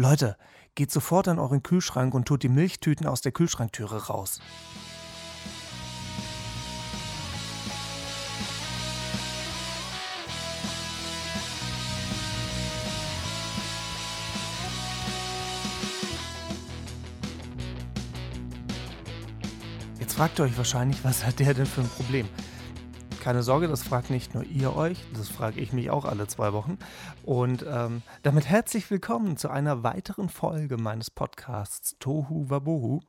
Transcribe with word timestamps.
Leute, 0.00 0.38
geht 0.76 0.90
sofort 0.90 1.28
an 1.28 1.38
euren 1.38 1.62
Kühlschrank 1.62 2.14
und 2.14 2.24
tut 2.24 2.42
die 2.42 2.48
Milchtüten 2.48 3.06
aus 3.06 3.20
der 3.20 3.32
Kühlschranktüre 3.32 4.06
raus. 4.06 4.40
Jetzt 19.98 20.14
fragt 20.14 20.38
ihr 20.38 20.44
euch 20.44 20.56
wahrscheinlich, 20.56 21.04
was 21.04 21.26
hat 21.26 21.40
der 21.40 21.52
denn 21.52 21.66
für 21.66 21.82
ein 21.82 21.90
Problem? 21.90 22.26
Keine 23.20 23.42
Sorge, 23.42 23.68
das 23.68 23.82
fragt 23.82 24.08
nicht 24.08 24.34
nur 24.34 24.44
ihr 24.44 24.74
euch, 24.74 25.04
das 25.12 25.28
frage 25.28 25.60
ich 25.60 25.74
mich 25.74 25.90
auch 25.90 26.06
alle 26.06 26.26
zwei 26.26 26.54
Wochen. 26.54 26.78
Und 27.22 27.62
ähm, 27.68 28.00
damit 28.22 28.46
herzlich 28.48 28.90
willkommen 28.90 29.36
zu 29.36 29.50
einer 29.50 29.82
weiteren 29.82 30.30
Folge 30.30 30.78
meines 30.78 31.10
Podcasts 31.10 31.96
Tohu 31.98 32.48
Wabohu. 32.48 33.00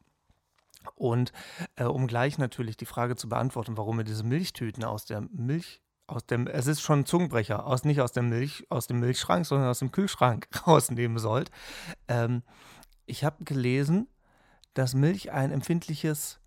Und 0.95 1.31
äh, 1.77 1.85
um 1.85 2.07
gleich 2.07 2.37
natürlich 2.37 2.75
die 2.75 2.85
Frage 2.85 3.15
zu 3.15 3.29
beantworten, 3.29 3.77
warum 3.77 3.99
ihr 3.99 4.03
diese 4.03 4.25
Milchtüten 4.25 4.84
aus 4.84 5.05
der 5.05 5.21
Milch, 5.31 5.81
aus 6.07 6.25
dem, 6.25 6.45
es 6.45 6.67
ist 6.67 6.81
schon 6.81 6.99
ein 6.99 7.05
Zungenbrecher, 7.05 7.65
aus, 7.65 7.85
nicht 7.85 8.01
aus 8.01 8.12
der 8.12 8.23
Milch, 8.23 8.65
aus 8.70 8.87
dem 8.87 8.99
Milchschrank, 8.99 9.45
sondern 9.45 9.70
aus 9.70 9.79
dem 9.79 9.93
Kühlschrank 9.93 10.49
rausnehmen 10.67 11.20
sollt. 11.20 11.51
Ähm, 12.09 12.43
ich 13.05 13.23
habe 13.23 13.45
gelesen, 13.45 14.09
dass 14.73 14.93
Milch 14.93 15.31
ein 15.31 15.51
empfindliches 15.51 16.41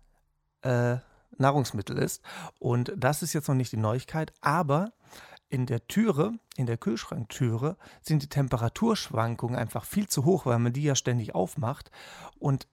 äh, 0.61 0.97
Nahrungsmittel 1.37 1.97
ist. 1.97 2.21
Und 2.59 2.93
das 2.95 3.21
ist 3.21 3.33
jetzt 3.33 3.47
noch 3.47 3.55
nicht 3.55 3.71
die 3.71 3.77
Neuigkeit, 3.77 4.33
aber 4.41 4.93
in 5.49 5.65
der 5.65 5.87
Türe, 5.87 6.33
in 6.55 6.65
der 6.65 6.77
Kühlschranktüre, 6.77 7.77
sind 8.01 8.23
die 8.23 8.29
Temperaturschwankungen 8.29 9.55
einfach 9.55 9.85
viel 9.85 10.07
zu 10.07 10.25
hoch, 10.25 10.45
weil 10.45 10.59
man 10.59 10.73
die 10.73 10.83
ja 10.83 10.95
ständig 10.95 11.35
aufmacht. 11.35 11.91
Und 12.39 12.67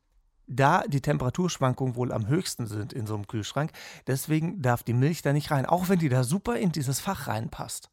da 0.46 0.82
die 0.86 1.00
Temperaturschwankungen 1.00 1.96
wohl 1.96 2.12
am 2.12 2.26
höchsten 2.26 2.66
sind 2.66 2.92
in 2.92 3.06
so 3.06 3.14
einem 3.14 3.26
Kühlschrank, 3.26 3.72
deswegen 4.06 4.60
darf 4.62 4.82
die 4.82 4.94
Milch 4.94 5.22
da 5.22 5.32
nicht 5.32 5.50
rein, 5.50 5.66
auch 5.66 5.88
wenn 5.88 5.98
die 5.98 6.08
da 6.08 6.24
super 6.24 6.56
in 6.56 6.72
dieses 6.72 7.00
Fach 7.00 7.28
reinpasst. 7.28 7.90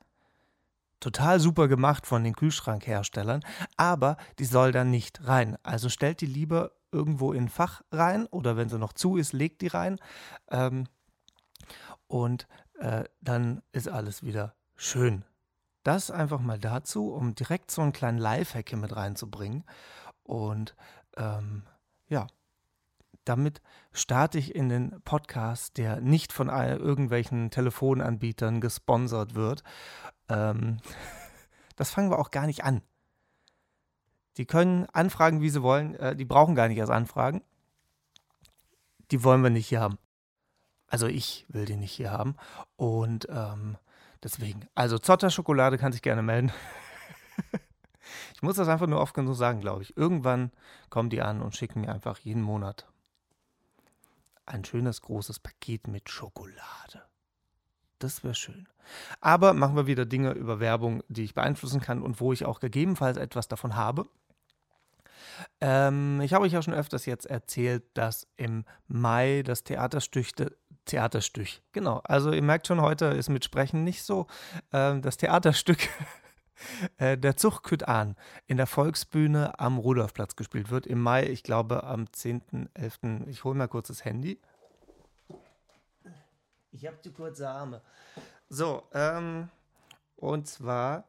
Total 1.00 1.40
super 1.40 1.68
gemacht 1.70 2.06
von 2.06 2.24
den 2.24 2.36
Kühlschrankherstellern, 2.36 3.42
aber 3.78 4.18
die 4.38 4.46
soll 4.46 4.72
da 4.72 4.84
nicht 4.84 5.26
rein. 5.26 5.58
Also 5.64 5.88
stellt 5.88 6.20
die 6.20 6.26
lieber 6.26 6.72
irgendwo 6.92 7.34
in 7.34 7.46
ein 7.46 7.50
Fach 7.50 7.82
rein 7.92 8.26
oder 8.28 8.58
wenn 8.58 8.70
sie 8.70 8.80
noch 8.80 8.94
zu 8.94 9.18
ist, 9.18 9.34
legt 9.34 9.62
die 9.62 9.68
rein. 9.68 9.98
Ähm, 10.50 10.88
und 12.08 12.48
äh, 12.80 13.04
dann 13.22 13.62
ist 13.72 13.88
alles 13.88 14.24
wieder 14.24 14.56
schön. 14.76 15.26
Das 15.84 16.12
einfach 16.12 16.40
mal 16.40 16.60
dazu, 16.60 17.14
um 17.14 17.36
direkt 17.36 17.72
so 17.72 17.82
einen 17.82 17.94
kleinen 17.94 18.18
Lifehack 18.18 18.70
hier 18.70 18.78
mit 18.78 18.96
reinzubringen. 18.96 19.64
Und 20.24 20.76
ähm, 21.18 21.64
ja, 22.08 22.28
damit 23.26 23.62
starte 23.92 24.38
ich 24.40 24.56
in 24.56 24.70
den 24.70 25.02
Podcast, 25.04 25.78
der 25.78 26.02
nicht 26.02 26.34
von 26.34 26.50
irgendwelchen 26.50 27.52
Telefonanbietern 27.52 28.62
gesponsert 28.62 29.36
wird. 29.36 29.64
Ähm, 30.28 30.78
das 31.76 31.92
fangen 31.92 32.12
wir 32.12 32.20
auch 32.20 32.32
gar 32.32 32.48
nicht 32.48 32.64
an. 32.64 32.82
Die 34.38 34.46
können 34.46 34.86
anfragen, 34.94 35.42
wie 35.42 35.50
sie 35.50 35.64
wollen. 35.64 35.96
Äh, 35.96 36.16
die 36.16 36.26
brauchen 36.26 36.56
gar 36.56 36.68
nicht 36.68 36.78
erst 36.78 36.92
anfragen. 36.92 37.42
Die 39.12 39.24
wollen 39.24 39.44
wir 39.44 39.50
nicht 39.50 39.68
hier 39.68 39.82
haben. 39.82 39.98
Also 40.88 41.08
ich 41.08 41.46
will 41.50 41.66
die 41.66 41.76
nicht 41.76 41.92
hier 41.92 42.12
haben. 42.12 42.36
Und 42.76 43.28
ähm, 43.30 43.78
deswegen, 44.24 44.68
also 44.76 44.98
Zotter 44.98 45.30
Schokolade 45.30 45.78
kann 45.78 45.92
sich 45.92 46.02
gerne 46.02 46.22
melden. 46.22 46.52
ich 48.34 48.42
muss 48.42 48.56
das 48.56 48.68
einfach 48.68 48.88
nur 48.88 49.00
oft 49.02 49.14
genug 49.14 49.36
sagen, 49.36 49.62
glaube 49.62 49.84
ich. 49.84 49.98
Irgendwann 49.98 50.52
kommen 50.90 51.10
die 51.10 51.22
an 51.22 51.42
und 51.42 51.56
schicken 51.56 51.82
mir 51.82 51.92
einfach 51.92 52.18
jeden 52.20 52.42
Monat 52.42 52.88
ein 54.50 54.66
schönes 54.66 55.02
großes 55.02 55.40
Paket 55.40 55.88
mit 55.88 56.10
Schokolade. 56.10 57.09
Das 58.00 58.24
wäre 58.24 58.36
schön. 58.36 58.68
Aber 59.22 59.54
machen 59.54 59.76
wir 59.76 59.88
wieder 59.88 60.06
Dinge 60.06 60.32
über 60.32 60.60
Werbung, 60.60 61.04
die 61.10 61.24
ich 61.24 61.34
beeinflussen 61.34 61.82
kann 61.82 62.02
und 62.02 62.20
wo 62.20 62.34
ich 62.34 62.46
auch 62.46 62.60
gegebenenfalls 62.60 63.18
etwas 63.18 63.48
davon 63.48 63.76
habe. 63.76 64.08
Ähm, 65.62 66.22
ich 66.22 66.34
habe 66.34 66.46
euch 66.46 66.54
ja 66.54 66.62
schon 66.62 66.74
öfters 66.74 67.06
jetzt 67.06 67.26
erzählt, 67.26 67.84
dass 67.94 68.28
im 68.38 68.66
Mai 68.88 69.44
das 69.46 69.64
Theaterstück, 69.64 70.28
Theaterstück, 70.86 71.48
genau, 71.72 72.02
also 72.04 72.32
ihr 72.32 72.42
merkt 72.42 72.68
schon, 72.68 72.82
heute 72.82 73.06
ist 73.06 73.30
mit 73.30 73.46
Sprechen 73.46 73.84
nicht 73.84 74.04
so, 74.04 74.28
ähm, 74.74 75.02
das 75.02 75.18
Theaterstück 75.18 75.88
äh, 76.98 77.18
der 77.18 77.38
Zug 77.38 77.62
an 77.88 78.16
in 78.48 78.58
der 78.58 78.68
Volksbühne 78.68 79.60
am 79.60 79.78
Rudolfplatz 79.78 80.36
gespielt 80.36 80.72
wird. 80.72 80.88
Im 80.88 81.02
Mai, 81.02 81.28
ich 81.28 81.44
glaube 81.44 81.84
am 81.84 82.06
10.11. 82.06 83.28
Ich 83.28 83.44
hole 83.44 83.56
mal 83.56 83.68
kurz 83.68 83.88
das 83.88 84.04
Handy. 84.04 84.40
Ich 86.72 86.86
habe 86.86 87.00
zu 87.02 87.12
kurze 87.12 87.50
Arme. 87.50 87.82
So, 88.48 88.84
ähm, 88.94 89.50
und 90.16 90.48
zwar 90.48 91.06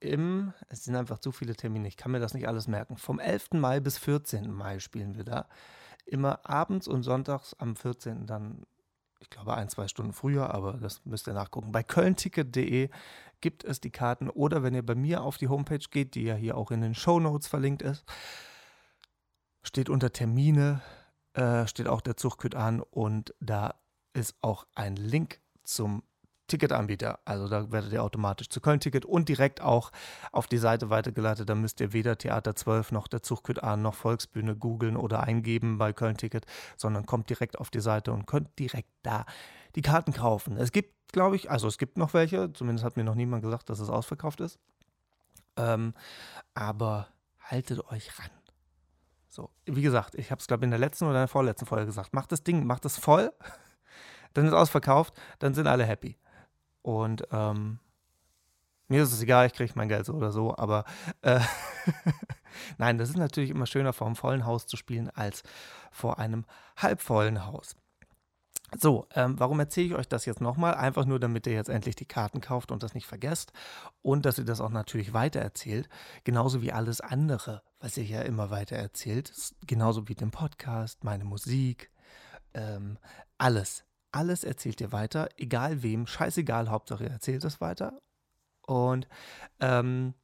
im, 0.00 0.52
es 0.68 0.84
sind 0.84 0.96
einfach 0.96 1.18
zu 1.18 1.32
viele 1.32 1.54
Termine, 1.54 1.88
ich 1.88 1.96
kann 1.96 2.12
mir 2.12 2.20
das 2.20 2.34
nicht 2.34 2.46
alles 2.46 2.68
merken. 2.68 2.96
Vom 2.96 3.18
11. 3.18 3.52
Mai 3.52 3.80
bis 3.80 3.98
14. 3.98 4.50
Mai 4.50 4.78
spielen 4.78 5.16
wir 5.16 5.24
da. 5.24 5.48
Immer 6.06 6.48
abends 6.48 6.86
und 6.86 7.02
sonntags 7.02 7.54
am 7.54 7.76
14. 7.76 8.26
dann, 8.26 8.66
ich 9.20 9.30
glaube, 9.30 9.54
ein, 9.54 9.70
zwei 9.70 9.88
Stunden 9.88 10.12
früher, 10.12 10.52
aber 10.52 10.74
das 10.74 11.04
müsst 11.06 11.26
ihr 11.26 11.32
nachgucken. 11.32 11.72
Bei 11.72 11.82
kölnticket.de 11.82 12.90
gibt 13.40 13.64
es 13.64 13.80
die 13.80 13.90
Karten 13.90 14.28
oder 14.28 14.62
wenn 14.62 14.74
ihr 14.74 14.84
bei 14.84 14.94
mir 14.94 15.22
auf 15.22 15.38
die 15.38 15.48
Homepage 15.48 15.86
geht, 15.90 16.14
die 16.14 16.24
ja 16.24 16.34
hier 16.34 16.56
auch 16.56 16.70
in 16.70 16.82
den 16.82 16.94
Show 16.94 17.20
Notes 17.20 17.46
verlinkt 17.46 17.82
ist, 17.82 18.04
steht 19.62 19.88
unter 19.88 20.12
Termine, 20.12 20.82
äh, 21.32 21.66
steht 21.66 21.88
auch 21.88 22.02
der 22.02 22.16
Zugküt 22.16 22.54
an 22.54 22.80
und 22.80 23.34
da 23.40 23.74
ist 24.14 24.34
auch 24.40 24.66
ein 24.74 24.96
Link 24.96 25.40
zum 25.64 26.02
Ticketanbieter. 26.46 27.20
Also 27.24 27.48
da 27.48 27.72
werdet 27.72 27.92
ihr 27.92 28.02
automatisch 28.02 28.48
zu 28.48 28.60
Köln-Ticket 28.60 29.04
und 29.04 29.28
direkt 29.28 29.60
auch 29.60 29.90
auf 30.30 30.46
die 30.46 30.58
Seite 30.58 30.90
weitergeleitet. 30.90 31.48
Da 31.48 31.54
müsst 31.54 31.80
ihr 31.80 31.92
weder 31.92 32.18
Theater 32.18 32.54
12 32.54 32.92
noch 32.92 33.08
der 33.08 33.22
Zugküt 33.22 33.62
an 33.62 33.82
noch 33.82 33.94
Volksbühne 33.94 34.54
googeln 34.54 34.96
oder 34.96 35.22
eingeben 35.22 35.78
bei 35.78 35.92
Köln-Ticket, 35.92 36.44
sondern 36.76 37.06
kommt 37.06 37.30
direkt 37.30 37.58
auf 37.58 37.70
die 37.70 37.80
Seite 37.80 38.12
und 38.12 38.26
könnt 38.26 38.58
direkt 38.58 38.90
da 39.02 39.24
die 39.74 39.82
Karten 39.82 40.12
kaufen. 40.12 40.56
Es 40.56 40.70
gibt, 40.70 41.12
glaube 41.12 41.36
ich, 41.36 41.50
also 41.50 41.66
es 41.66 41.78
gibt 41.78 41.96
noch 41.96 42.12
welche, 42.14 42.52
zumindest 42.52 42.84
hat 42.84 42.96
mir 42.96 43.04
noch 43.04 43.14
niemand 43.14 43.42
gesagt, 43.42 43.70
dass 43.70 43.80
es 43.80 43.88
ausverkauft 43.88 44.40
ist. 44.40 44.58
Ähm, 45.56 45.94
aber 46.52 47.08
haltet 47.40 47.80
euch 47.90 48.18
ran. 48.18 48.30
So, 49.28 49.50
wie 49.64 49.82
gesagt, 49.82 50.14
ich 50.14 50.30
habe 50.30 50.40
es, 50.40 50.46
glaube 50.46 50.62
ich, 50.62 50.64
in 50.66 50.70
der 50.70 50.78
letzten 50.78 51.06
oder 51.06 51.14
in 51.14 51.22
der 51.22 51.28
vorletzten 51.28 51.66
Folge 51.66 51.86
gesagt. 51.86 52.12
Macht 52.12 52.30
das 52.30 52.44
Ding, 52.44 52.66
macht 52.66 52.84
es 52.84 52.98
voll, 52.98 53.32
dann 54.34 54.46
ist 54.46 54.52
ausverkauft, 54.52 55.14
dann 55.38 55.54
sind 55.54 55.66
alle 55.66 55.84
happy. 55.84 56.18
Und 56.82 57.26
ähm, 57.32 57.78
mir 58.88 59.02
ist 59.02 59.12
es 59.12 59.22
egal, 59.22 59.46
ich 59.46 59.54
kriege 59.54 59.72
mein 59.76 59.88
Geld 59.88 60.04
so 60.04 60.12
oder 60.12 60.30
so, 60.30 60.56
aber 60.56 60.84
äh, 61.22 61.40
nein, 62.78 62.98
das 62.98 63.08
ist 63.08 63.16
natürlich 63.16 63.50
immer 63.50 63.66
schöner, 63.66 63.92
vor 63.92 64.06
einem 64.06 64.16
vollen 64.16 64.44
Haus 64.44 64.66
zu 64.66 64.76
spielen, 64.76 65.08
als 65.10 65.42
vor 65.90 66.18
einem 66.18 66.44
halbvollen 66.76 67.46
Haus. 67.46 67.76
So, 68.78 69.06
ähm, 69.14 69.38
warum 69.38 69.60
erzähle 69.60 69.86
ich 69.86 69.94
euch 69.94 70.08
das 70.08 70.26
jetzt 70.26 70.40
nochmal? 70.40 70.74
Einfach 70.74 71.04
nur, 71.04 71.20
damit 71.20 71.46
ihr 71.46 71.52
jetzt 71.52 71.68
endlich 71.68 71.94
die 71.94 72.06
Karten 72.06 72.40
kauft 72.40 72.72
und 72.72 72.82
das 72.82 72.94
nicht 72.94 73.06
vergesst. 73.06 73.52
Und 74.02 74.26
dass 74.26 74.38
ihr 74.38 74.44
das 74.44 74.60
auch 74.60 74.70
natürlich 74.70 75.12
weitererzählt. 75.12 75.88
Genauso 76.24 76.60
wie 76.60 76.72
alles 76.72 77.00
andere, 77.00 77.62
was 77.78 77.96
ihr 77.96 78.04
ja 78.04 78.22
immer 78.22 78.50
weitererzählt. 78.50 79.32
Genauso 79.66 80.08
wie 80.08 80.14
den 80.14 80.32
Podcast, 80.32 81.04
meine 81.04 81.24
Musik, 81.24 81.90
ähm, 82.52 82.98
alles 83.38 83.84
alles 84.14 84.44
erzählt 84.44 84.80
ihr 84.80 84.92
weiter, 84.92 85.28
egal 85.36 85.82
wem, 85.82 86.06
scheißegal, 86.06 86.70
Hauptsache 86.70 87.04
ihr 87.04 87.10
erzählt 87.10 87.44
es 87.44 87.60
weiter. 87.60 88.00
Und 88.62 89.08
ähm, 89.60 90.14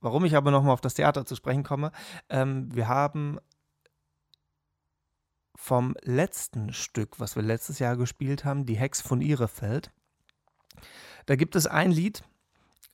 warum 0.00 0.24
ich 0.24 0.36
aber 0.36 0.50
nochmal 0.50 0.72
auf 0.72 0.80
das 0.80 0.94
Theater 0.94 1.24
zu 1.24 1.36
sprechen 1.36 1.62
komme, 1.62 1.92
ähm, 2.28 2.74
wir 2.74 2.88
haben 2.88 3.38
vom 5.54 5.94
letzten 6.02 6.72
Stück, 6.72 7.20
was 7.20 7.36
wir 7.36 7.42
letztes 7.42 7.78
Jahr 7.78 7.96
gespielt 7.96 8.44
haben, 8.44 8.66
Die 8.66 8.76
Hex 8.76 9.00
von 9.00 9.20
Ihrefeld, 9.20 9.92
da 11.26 11.36
gibt 11.36 11.54
es 11.54 11.66
ein 11.66 11.92
Lied, 11.92 12.24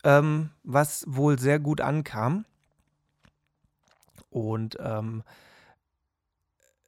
ähm, 0.05 0.51
was 0.65 1.05
wohl 1.09 1.39
sehr 1.39 1.59
gut 1.61 1.81
ankam. 1.81 2.45
Und 4.29 4.77
ähm, 4.81 5.23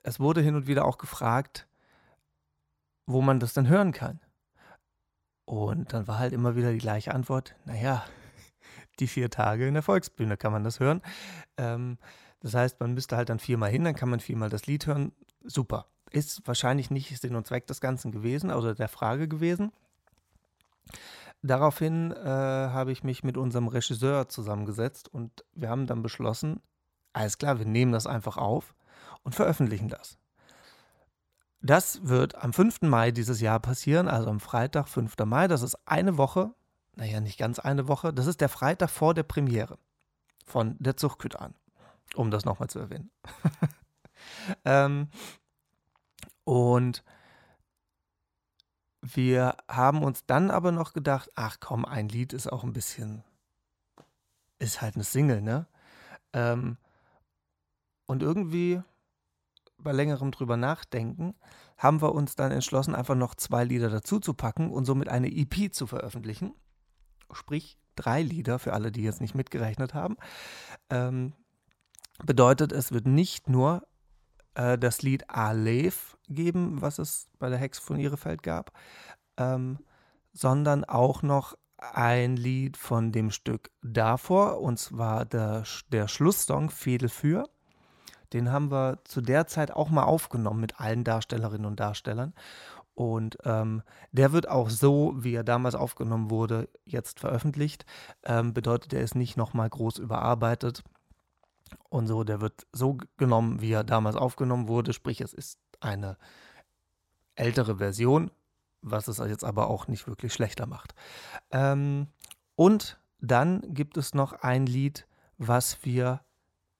es 0.02 0.20
wurde 0.20 0.42
hin 0.42 0.56
und 0.56 0.66
wieder 0.66 0.84
auch 0.84 0.98
gefragt, 0.98 1.67
wo 3.08 3.22
man 3.22 3.40
das 3.40 3.54
dann 3.54 3.68
hören 3.68 3.92
kann. 3.92 4.20
Und 5.46 5.94
dann 5.94 6.06
war 6.06 6.18
halt 6.18 6.34
immer 6.34 6.56
wieder 6.56 6.72
die 6.72 6.78
gleiche 6.78 7.14
Antwort, 7.14 7.54
naja, 7.64 8.04
die 9.00 9.06
vier 9.06 9.30
Tage 9.30 9.66
in 9.66 9.74
der 9.74 9.82
Volksbühne 9.82 10.36
kann 10.36 10.52
man 10.52 10.62
das 10.62 10.78
hören. 10.78 11.00
Ähm, 11.56 11.96
das 12.40 12.52
heißt, 12.52 12.80
man 12.80 12.92
müsste 12.92 13.16
halt 13.16 13.30
dann 13.30 13.38
viermal 13.38 13.70
hin, 13.70 13.84
dann 13.84 13.94
kann 13.94 14.10
man 14.10 14.20
viermal 14.20 14.50
das 14.50 14.66
Lied 14.66 14.86
hören. 14.86 15.12
Super. 15.42 15.86
Ist 16.10 16.46
wahrscheinlich 16.46 16.90
nicht 16.90 17.18
Sinn 17.18 17.34
und 17.34 17.46
Zweck 17.46 17.66
des 17.66 17.80
Ganzen 17.80 18.12
gewesen 18.12 18.50
oder 18.50 18.74
der 18.74 18.88
Frage 18.88 19.26
gewesen. 19.26 19.72
Daraufhin 21.40 22.12
äh, 22.12 22.18
habe 22.26 22.92
ich 22.92 23.04
mich 23.04 23.24
mit 23.24 23.38
unserem 23.38 23.68
Regisseur 23.68 24.28
zusammengesetzt 24.28 25.08
und 25.08 25.44
wir 25.54 25.70
haben 25.70 25.86
dann 25.86 26.02
beschlossen, 26.02 26.60
alles 27.14 27.38
klar, 27.38 27.58
wir 27.58 27.66
nehmen 27.66 27.92
das 27.92 28.06
einfach 28.06 28.36
auf 28.36 28.74
und 29.22 29.34
veröffentlichen 29.34 29.88
das. 29.88 30.18
Das 31.60 32.06
wird 32.06 32.36
am 32.36 32.52
5. 32.52 32.82
Mai 32.82 33.10
dieses 33.10 33.40
Jahr 33.40 33.58
passieren, 33.60 34.08
also 34.08 34.30
am 34.30 34.40
Freitag, 34.40 34.88
5. 34.88 35.16
Mai. 35.24 35.48
Das 35.48 35.62
ist 35.62 35.76
eine 35.86 36.16
Woche, 36.16 36.54
naja, 36.94 37.20
nicht 37.20 37.38
ganz 37.38 37.58
eine 37.58 37.88
Woche. 37.88 38.12
Das 38.12 38.26
ist 38.26 38.40
der 38.40 38.48
Freitag 38.48 38.90
vor 38.90 39.14
der 39.14 39.24
Premiere 39.24 39.78
von 40.44 40.76
der 40.78 40.96
Zuchtküt 40.96 41.36
um 42.14 42.30
das 42.30 42.44
nochmal 42.44 42.70
zu 42.70 42.78
erwähnen. 42.78 43.10
ähm, 44.64 45.08
und 46.44 47.04
wir 49.02 49.56
haben 49.68 50.02
uns 50.02 50.24
dann 50.26 50.50
aber 50.50 50.72
noch 50.72 50.92
gedacht, 50.92 51.30
ach 51.34 51.58
komm, 51.60 51.84
ein 51.84 52.08
Lied 52.08 52.32
ist 52.32 52.50
auch 52.50 52.64
ein 52.64 52.72
bisschen, 52.72 53.22
ist 54.58 54.80
halt 54.80 54.94
eine 54.94 55.04
Single, 55.04 55.42
ne? 55.42 55.66
Ähm, 56.32 56.78
und 58.06 58.22
irgendwie 58.22 58.82
bei 59.78 59.92
längerem 59.92 60.30
drüber 60.30 60.56
nachdenken, 60.56 61.34
haben 61.76 62.02
wir 62.02 62.14
uns 62.14 62.36
dann 62.36 62.50
entschlossen, 62.50 62.94
einfach 62.94 63.14
noch 63.14 63.34
zwei 63.34 63.64
Lieder 63.64 63.88
dazu 63.88 64.18
zu 64.18 64.34
packen 64.34 64.70
und 64.70 64.84
somit 64.84 65.08
eine 65.08 65.28
EP 65.28 65.72
zu 65.72 65.86
veröffentlichen. 65.86 66.54
Sprich, 67.32 67.78
drei 67.94 68.22
Lieder 68.22 68.58
für 68.58 68.72
alle, 68.72 68.90
die 68.92 69.02
jetzt 69.02 69.20
nicht 69.20 69.34
mitgerechnet 69.34 69.94
haben. 69.94 70.16
Ähm, 70.90 71.32
bedeutet, 72.24 72.72
es 72.72 72.92
wird 72.92 73.06
nicht 73.06 73.48
nur 73.48 73.86
äh, 74.54 74.78
das 74.78 75.02
Lied 75.02 75.30
Alef 75.30 76.16
geben, 76.28 76.80
was 76.82 76.98
es 76.98 77.28
bei 77.38 77.48
der 77.48 77.58
Hex 77.58 77.78
von 77.78 77.98
Ihrefeld 77.98 78.42
gab, 78.42 78.72
ähm, 79.36 79.78
sondern 80.32 80.84
auch 80.84 81.22
noch 81.22 81.56
ein 81.78 82.36
Lied 82.36 82.76
von 82.76 83.12
dem 83.12 83.30
Stück 83.30 83.70
davor, 83.82 84.60
und 84.60 84.78
zwar 84.78 85.24
der, 85.24 85.64
der 85.92 86.08
Schlusssong 86.08 86.70
Fädel 86.70 87.08
für. 87.08 87.48
Den 88.32 88.52
haben 88.52 88.70
wir 88.70 88.98
zu 89.04 89.20
der 89.20 89.46
Zeit 89.46 89.70
auch 89.70 89.90
mal 89.90 90.04
aufgenommen 90.04 90.60
mit 90.60 90.80
allen 90.80 91.04
Darstellerinnen 91.04 91.66
und 91.66 91.80
Darstellern. 91.80 92.34
Und 92.94 93.38
ähm, 93.44 93.82
der 94.10 94.32
wird 94.32 94.48
auch 94.48 94.70
so, 94.70 95.14
wie 95.16 95.34
er 95.34 95.44
damals 95.44 95.76
aufgenommen 95.76 96.30
wurde, 96.30 96.68
jetzt 96.84 97.20
veröffentlicht. 97.20 97.86
Ähm, 98.24 98.52
bedeutet, 98.52 98.92
er 98.92 99.02
ist 99.02 99.14
nicht 99.14 99.36
nochmal 99.36 99.68
groß 99.68 99.98
überarbeitet. 99.98 100.82
Und 101.88 102.08
so, 102.08 102.24
der 102.24 102.40
wird 102.40 102.66
so 102.72 102.98
genommen, 103.16 103.60
wie 103.60 103.72
er 103.72 103.84
damals 103.84 104.16
aufgenommen 104.16 104.66
wurde. 104.68 104.92
Sprich, 104.92 105.20
es 105.20 105.32
ist 105.32 105.60
eine 105.80 106.16
ältere 107.36 107.76
Version, 107.76 108.32
was 108.82 109.06
es 109.08 109.18
jetzt 109.18 109.44
aber 109.44 109.68
auch 109.68 109.86
nicht 109.86 110.06
wirklich 110.08 110.32
schlechter 110.32 110.66
macht. 110.66 110.94
Ähm, 111.50 112.08
und 112.56 112.98
dann 113.20 113.62
gibt 113.74 113.96
es 113.96 114.14
noch 114.14 114.32
ein 114.32 114.66
Lied, 114.66 115.06
was 115.38 115.84
wir 115.84 116.20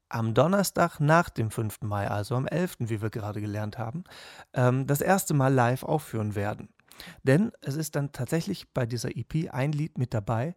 am 0.09 0.35
Donnerstag 0.35 1.01
nach 1.01 1.29
dem 1.29 1.51
5. 1.51 1.83
Mai, 1.83 2.09
also 2.09 2.35
am 2.35 2.47
11., 2.47 2.77
wie 2.81 3.03
wir 3.03 3.11
gerade 3.11 3.41
gelernt 3.41 3.79
haben, 3.79 4.05
ähm, 4.55 4.87
das 4.87 5.01
erste 5.01 5.35
Mal 5.35 5.53
live 5.53 5.83
aufführen 5.83 6.35
werden. 6.35 6.69
Denn 7.23 7.53
es 7.61 7.77
ist 7.77 7.97
dann 7.97 8.13
tatsächlich 8.13 8.73
bei 8.73 8.87
dieser 8.87 9.17
EP 9.17 9.53
ein 9.53 9.73
Lied 9.73 9.99
mit 9.99 10.15
dabei, 10.15 10.57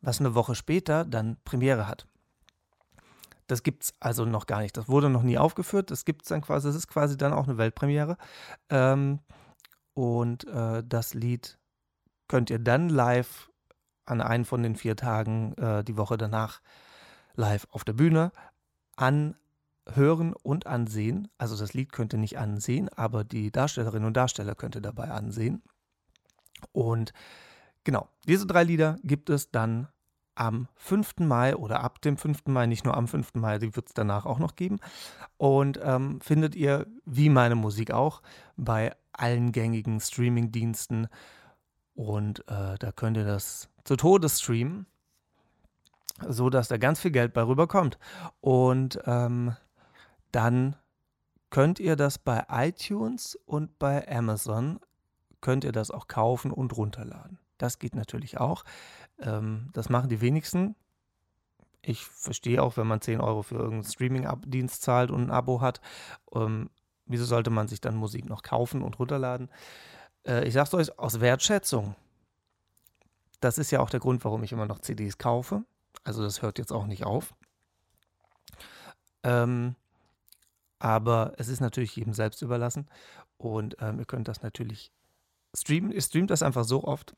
was 0.00 0.20
eine 0.20 0.34
Woche 0.34 0.54
später 0.54 1.04
dann 1.04 1.36
Premiere 1.44 1.88
hat. 1.88 2.06
Das 3.48 3.62
gibt 3.62 3.84
es 3.84 3.94
also 3.98 4.26
noch 4.26 4.46
gar 4.46 4.60
nicht. 4.60 4.76
Das 4.76 4.88
wurde 4.88 5.08
noch 5.08 5.22
nie 5.22 5.38
aufgeführt. 5.38 5.90
Das 5.90 6.04
gibt 6.04 6.22
es 6.22 6.28
dann 6.28 6.42
quasi, 6.42 6.68
das 6.68 6.76
ist 6.76 6.86
quasi 6.86 7.16
dann 7.16 7.32
auch 7.32 7.48
eine 7.48 7.56
Weltpremiere. 7.56 8.18
Ähm, 8.68 9.20
und 9.94 10.46
äh, 10.46 10.84
das 10.86 11.14
Lied 11.14 11.58
könnt 12.28 12.50
ihr 12.50 12.58
dann 12.58 12.90
live 12.90 13.50
an 14.04 14.20
einem 14.20 14.44
von 14.44 14.62
den 14.62 14.76
vier 14.76 14.96
Tagen 14.96 15.54
äh, 15.54 15.82
die 15.82 15.96
Woche 15.96 16.18
danach 16.18 16.60
live 17.38 17.66
auf 17.70 17.84
der 17.84 17.94
Bühne 17.94 18.32
anhören 18.96 20.34
und 20.42 20.66
ansehen. 20.66 21.28
Also 21.38 21.56
das 21.56 21.72
Lied 21.72 21.92
könnt 21.92 22.12
ihr 22.12 22.18
nicht 22.18 22.38
ansehen, 22.38 22.90
aber 22.90 23.24
die 23.24 23.50
Darstellerinnen 23.50 24.06
und 24.06 24.16
Darsteller 24.16 24.54
könnt 24.54 24.74
ihr 24.74 24.82
dabei 24.82 25.10
ansehen. 25.10 25.62
Und 26.72 27.12
genau, 27.84 28.08
diese 28.26 28.46
drei 28.46 28.64
Lieder 28.64 28.96
gibt 29.02 29.30
es 29.30 29.50
dann 29.50 29.88
am 30.34 30.68
5. 30.76 31.18
Mai 31.18 31.56
oder 31.56 31.82
ab 31.82 32.00
dem 32.00 32.16
5. 32.16 32.46
Mai, 32.46 32.66
nicht 32.66 32.84
nur 32.84 32.96
am 32.96 33.08
5. 33.08 33.34
Mai, 33.34 33.58
die 33.58 33.74
wird 33.74 33.88
es 33.88 33.94
danach 33.94 34.26
auch 34.26 34.38
noch 34.38 34.56
geben. 34.56 34.78
Und 35.36 35.80
ähm, 35.82 36.20
findet 36.20 36.54
ihr, 36.54 36.86
wie 37.04 37.28
meine 37.28 37.54
Musik 37.54 37.92
auch, 37.92 38.22
bei 38.56 38.94
allen 39.12 39.52
gängigen 39.52 40.00
Streaming-Diensten. 40.00 41.08
Und 41.94 42.40
äh, 42.48 42.76
da 42.78 42.92
könnt 42.92 43.16
ihr 43.16 43.24
das 43.24 43.68
zu 43.84 43.96
Tode 43.96 44.28
streamen 44.28 44.86
so 46.26 46.50
dass 46.50 46.68
da 46.68 46.76
ganz 46.76 47.00
viel 47.00 47.10
Geld 47.10 47.32
bei 47.32 47.42
rüberkommt. 47.42 47.98
Und 48.40 49.00
ähm, 49.06 49.56
dann 50.32 50.76
könnt 51.50 51.80
ihr 51.80 51.96
das 51.96 52.18
bei 52.18 52.44
iTunes 52.50 53.38
und 53.46 53.78
bei 53.78 54.06
Amazon, 54.08 54.80
könnt 55.40 55.64
ihr 55.64 55.72
das 55.72 55.90
auch 55.90 56.08
kaufen 56.08 56.50
und 56.50 56.76
runterladen. 56.76 57.38
Das 57.58 57.78
geht 57.78 57.94
natürlich 57.94 58.38
auch. 58.38 58.64
Ähm, 59.20 59.70
das 59.72 59.88
machen 59.88 60.08
die 60.08 60.20
wenigsten. 60.20 60.76
Ich 61.80 62.04
verstehe 62.04 62.62
auch, 62.62 62.76
wenn 62.76 62.86
man 62.86 63.00
10 63.00 63.20
Euro 63.20 63.42
für 63.42 63.56
irgendeinen 63.56 63.84
Streaming-Dienst 63.84 64.82
zahlt 64.82 65.10
und 65.10 65.22
ein 65.22 65.30
Abo 65.30 65.60
hat. 65.60 65.80
Ähm, 66.34 66.70
wieso 67.06 67.24
sollte 67.24 67.50
man 67.50 67.68
sich 67.68 67.80
dann 67.80 67.96
Musik 67.96 68.28
noch 68.28 68.42
kaufen 68.42 68.82
und 68.82 68.98
runterladen? 68.98 69.48
Äh, 70.26 70.46
ich 70.46 70.54
sage 70.54 70.66
es 70.66 70.74
euch 70.74 70.98
aus 70.98 71.20
Wertschätzung. 71.20 71.94
Das 73.40 73.58
ist 73.58 73.70
ja 73.70 73.80
auch 73.80 73.90
der 73.90 74.00
Grund, 74.00 74.24
warum 74.24 74.42
ich 74.42 74.52
immer 74.52 74.66
noch 74.66 74.80
CDs 74.80 75.18
kaufe. 75.18 75.64
Also 76.04 76.22
das 76.22 76.42
hört 76.42 76.58
jetzt 76.58 76.72
auch 76.72 76.86
nicht 76.86 77.04
auf. 77.04 77.34
Ähm, 79.22 79.74
aber 80.78 81.32
es 81.36 81.48
ist 81.48 81.60
natürlich 81.60 81.96
jedem 81.96 82.14
selbst 82.14 82.42
überlassen. 82.42 82.88
Und 83.36 83.76
ähm, 83.80 83.98
ihr 83.98 84.04
könnt 84.04 84.28
das 84.28 84.42
natürlich 84.42 84.92
streamen. 85.54 85.92
Ihr 85.92 86.02
streamt 86.02 86.30
das 86.30 86.42
einfach 86.42 86.64
so 86.64 86.84
oft, 86.84 87.14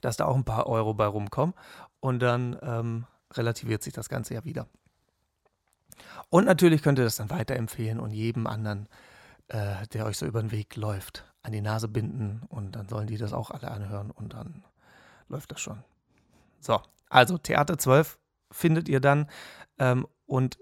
dass 0.00 0.16
da 0.16 0.26
auch 0.26 0.36
ein 0.36 0.44
paar 0.44 0.66
Euro 0.66 0.94
bei 0.94 1.06
rumkommen. 1.06 1.54
Und 2.00 2.20
dann 2.20 2.58
ähm, 2.62 3.06
relativiert 3.32 3.82
sich 3.82 3.92
das 3.92 4.08
Ganze 4.08 4.34
ja 4.34 4.44
wieder. 4.44 4.68
Und 6.28 6.44
natürlich 6.44 6.82
könnt 6.82 6.98
ihr 6.98 7.04
das 7.04 7.16
dann 7.16 7.30
weiterempfehlen 7.30 8.00
und 8.00 8.10
jedem 8.10 8.46
anderen, 8.46 8.88
äh, 9.48 9.86
der 9.92 10.06
euch 10.06 10.18
so 10.18 10.26
über 10.26 10.40
den 10.40 10.50
Weg 10.50 10.76
läuft, 10.76 11.24
an 11.42 11.52
die 11.52 11.60
Nase 11.60 11.88
binden. 11.88 12.42
Und 12.48 12.72
dann 12.72 12.88
sollen 12.88 13.06
die 13.06 13.18
das 13.18 13.32
auch 13.32 13.50
alle 13.50 13.70
anhören 13.70 14.10
und 14.10 14.34
dann 14.34 14.64
läuft 15.28 15.52
das 15.52 15.60
schon. 15.60 15.82
So, 16.60 16.80
also 17.08 17.38
Theater 17.38 17.78
12 17.78 18.18
findet 18.50 18.88
ihr 18.88 19.00
dann 19.00 19.28
ähm, 19.78 20.06
und 20.26 20.58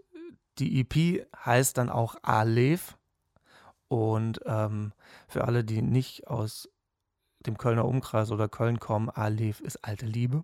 die 0.58 0.80
EP 0.80 1.26
heißt 1.45 1.78
dann 1.78 1.90
auch 1.90 2.16
Alef. 2.23 2.97
Und 3.88 4.40
ähm, 4.47 4.92
für 5.28 5.45
alle, 5.45 5.64
die 5.64 5.83
nicht 5.83 6.26
aus 6.26 6.69
dem 7.47 7.59
Kölner 7.59 7.85
Umkreis 7.85 8.30
oder 8.30 8.49
Köln 8.49 8.80
kommen, 8.80 9.11
Alef 9.11 9.61
ist 9.61 9.85
alte 9.85 10.07
Liebe. 10.07 10.42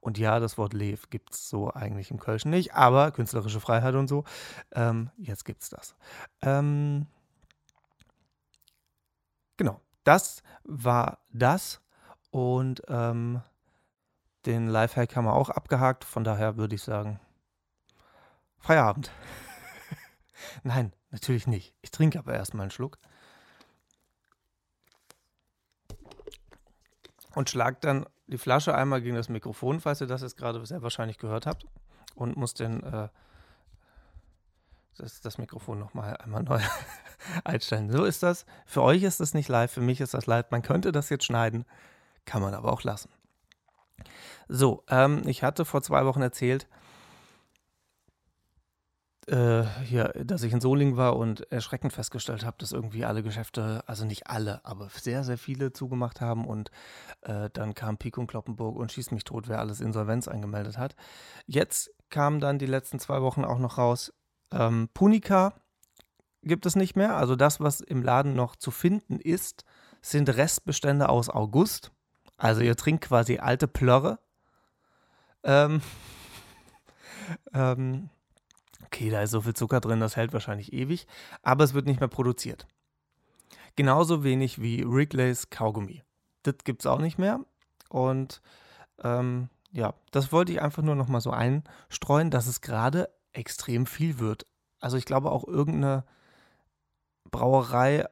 Und 0.00 0.18
ja, 0.18 0.40
das 0.40 0.58
Wort 0.58 0.72
Lev 0.72 1.10
gibt 1.10 1.34
es 1.34 1.48
so 1.48 1.72
eigentlich 1.72 2.10
im 2.10 2.18
Kölschen 2.18 2.50
nicht, 2.50 2.74
aber 2.74 3.12
künstlerische 3.12 3.60
Freiheit 3.60 3.94
und 3.94 4.08
so, 4.08 4.24
ähm, 4.72 5.10
jetzt 5.16 5.44
gibt 5.44 5.62
es 5.62 5.70
das. 5.70 5.94
Ähm, 6.42 7.06
genau, 9.56 9.80
das 10.04 10.42
war 10.64 11.18
das. 11.30 11.80
Und 12.30 12.82
ähm, 12.88 13.42
den 14.46 14.68
Lifehack 14.68 15.16
haben 15.16 15.24
wir 15.24 15.34
auch 15.34 15.50
abgehakt, 15.50 16.04
von 16.04 16.24
daher 16.24 16.56
würde 16.56 16.74
ich 16.74 16.82
sagen, 16.82 17.20
Feierabend. 18.58 19.10
Nein, 20.62 20.92
natürlich 21.10 21.46
nicht. 21.46 21.74
Ich 21.82 21.90
trinke 21.90 22.18
aber 22.18 22.34
erstmal 22.34 22.64
einen 22.64 22.70
Schluck. 22.70 22.98
Und 27.34 27.48
schlag 27.48 27.80
dann 27.80 28.06
die 28.26 28.38
Flasche 28.38 28.74
einmal 28.74 29.00
gegen 29.02 29.16
das 29.16 29.28
Mikrofon, 29.28 29.80
falls 29.80 30.00
ihr 30.00 30.06
das 30.06 30.22
jetzt 30.22 30.36
gerade 30.36 30.64
sehr 30.66 30.82
wahrscheinlich 30.82 31.18
gehört 31.18 31.46
habt. 31.46 31.66
Und 32.14 32.36
muss 32.36 32.54
den, 32.54 32.82
äh, 32.82 33.08
das, 34.98 35.20
das 35.20 35.38
Mikrofon 35.38 35.78
nochmal 35.78 36.16
einmal 36.16 36.42
neu 36.42 36.60
einstellen. 37.44 37.90
So 37.90 38.04
ist 38.04 38.22
das. 38.22 38.46
Für 38.66 38.82
euch 38.82 39.02
ist 39.02 39.20
das 39.20 39.32
nicht 39.32 39.48
live, 39.48 39.72
für 39.72 39.80
mich 39.80 40.00
ist 40.00 40.14
das 40.14 40.26
live. 40.26 40.50
Man 40.50 40.62
könnte 40.62 40.92
das 40.92 41.08
jetzt 41.08 41.24
schneiden, 41.24 41.64
kann 42.24 42.42
man 42.42 42.52
aber 42.52 42.72
auch 42.72 42.82
lassen. 42.82 43.10
So, 44.48 44.84
ähm, 44.88 45.22
ich 45.26 45.42
hatte 45.42 45.64
vor 45.64 45.82
zwei 45.82 46.04
Wochen 46.06 46.22
erzählt, 46.22 46.68
äh, 49.26 49.64
hier, 49.84 50.12
dass 50.24 50.42
ich 50.42 50.52
in 50.52 50.60
Solingen 50.60 50.96
war 50.96 51.16
und 51.16 51.50
erschreckend 51.52 51.92
festgestellt 51.92 52.44
habe, 52.44 52.56
dass 52.58 52.72
irgendwie 52.72 53.04
alle 53.04 53.22
Geschäfte, 53.22 53.82
also 53.86 54.04
nicht 54.04 54.26
alle, 54.26 54.64
aber 54.64 54.88
sehr, 54.88 55.24
sehr 55.24 55.38
viele 55.38 55.72
zugemacht 55.72 56.20
haben 56.20 56.46
und 56.46 56.70
äh, 57.22 57.48
dann 57.52 57.74
kam 57.74 57.96
Pik 57.96 58.18
und 58.18 58.26
Kloppenburg 58.26 58.76
und 58.76 58.90
schießt 58.90 59.12
mich 59.12 59.24
tot, 59.24 59.48
wer 59.48 59.60
alles 59.60 59.80
Insolvenz 59.80 60.26
angemeldet 60.26 60.78
hat. 60.78 60.96
Jetzt 61.46 61.90
kam 62.08 62.40
dann 62.40 62.58
die 62.58 62.66
letzten 62.66 62.98
zwei 62.98 63.22
Wochen 63.22 63.44
auch 63.44 63.58
noch 63.58 63.78
raus, 63.78 64.12
ähm, 64.52 64.88
Punica 64.94 65.54
gibt 66.42 66.66
es 66.66 66.74
nicht 66.74 66.96
mehr, 66.96 67.16
also 67.16 67.36
das, 67.36 67.60
was 67.60 67.80
im 67.80 68.02
Laden 68.02 68.34
noch 68.34 68.56
zu 68.56 68.70
finden 68.70 69.20
ist, 69.20 69.64
sind 70.02 70.28
Restbestände 70.28 71.08
aus 71.08 71.28
August. 71.28 71.92
Also 72.40 72.62
ihr 72.62 72.74
trinkt 72.74 73.04
quasi 73.04 73.38
alte 73.38 73.68
Plörre. 73.68 74.18
Ähm, 75.44 75.82
ähm, 77.52 78.08
okay, 78.86 79.10
da 79.10 79.20
ist 79.22 79.32
so 79.32 79.42
viel 79.42 79.54
Zucker 79.54 79.80
drin, 79.80 80.00
das 80.00 80.16
hält 80.16 80.32
wahrscheinlich 80.32 80.72
ewig, 80.72 81.06
aber 81.42 81.64
es 81.64 81.74
wird 81.74 81.86
nicht 81.86 82.00
mehr 82.00 82.08
produziert. 82.08 82.66
Genauso 83.76 84.24
wenig 84.24 84.60
wie 84.60 84.84
Wrigley's 84.84 85.50
Kaugummi. 85.50 86.02
Das 86.42 86.56
gibt 86.64 86.80
es 86.80 86.86
auch 86.86 86.98
nicht 86.98 87.18
mehr. 87.18 87.40
Und 87.90 88.40
ähm, 89.04 89.50
ja, 89.70 89.92
das 90.10 90.32
wollte 90.32 90.52
ich 90.52 90.62
einfach 90.62 90.82
nur 90.82 90.94
noch 90.94 91.08
mal 91.08 91.20
so 91.20 91.30
einstreuen, 91.30 92.30
dass 92.30 92.46
es 92.46 92.62
gerade 92.62 93.10
extrem 93.32 93.84
viel 93.84 94.18
wird. 94.18 94.46
Also 94.80 94.96
ich 94.96 95.04
glaube 95.04 95.30
auch 95.30 95.46
irgendeine 95.46 96.04
Brauerei 97.30 98.06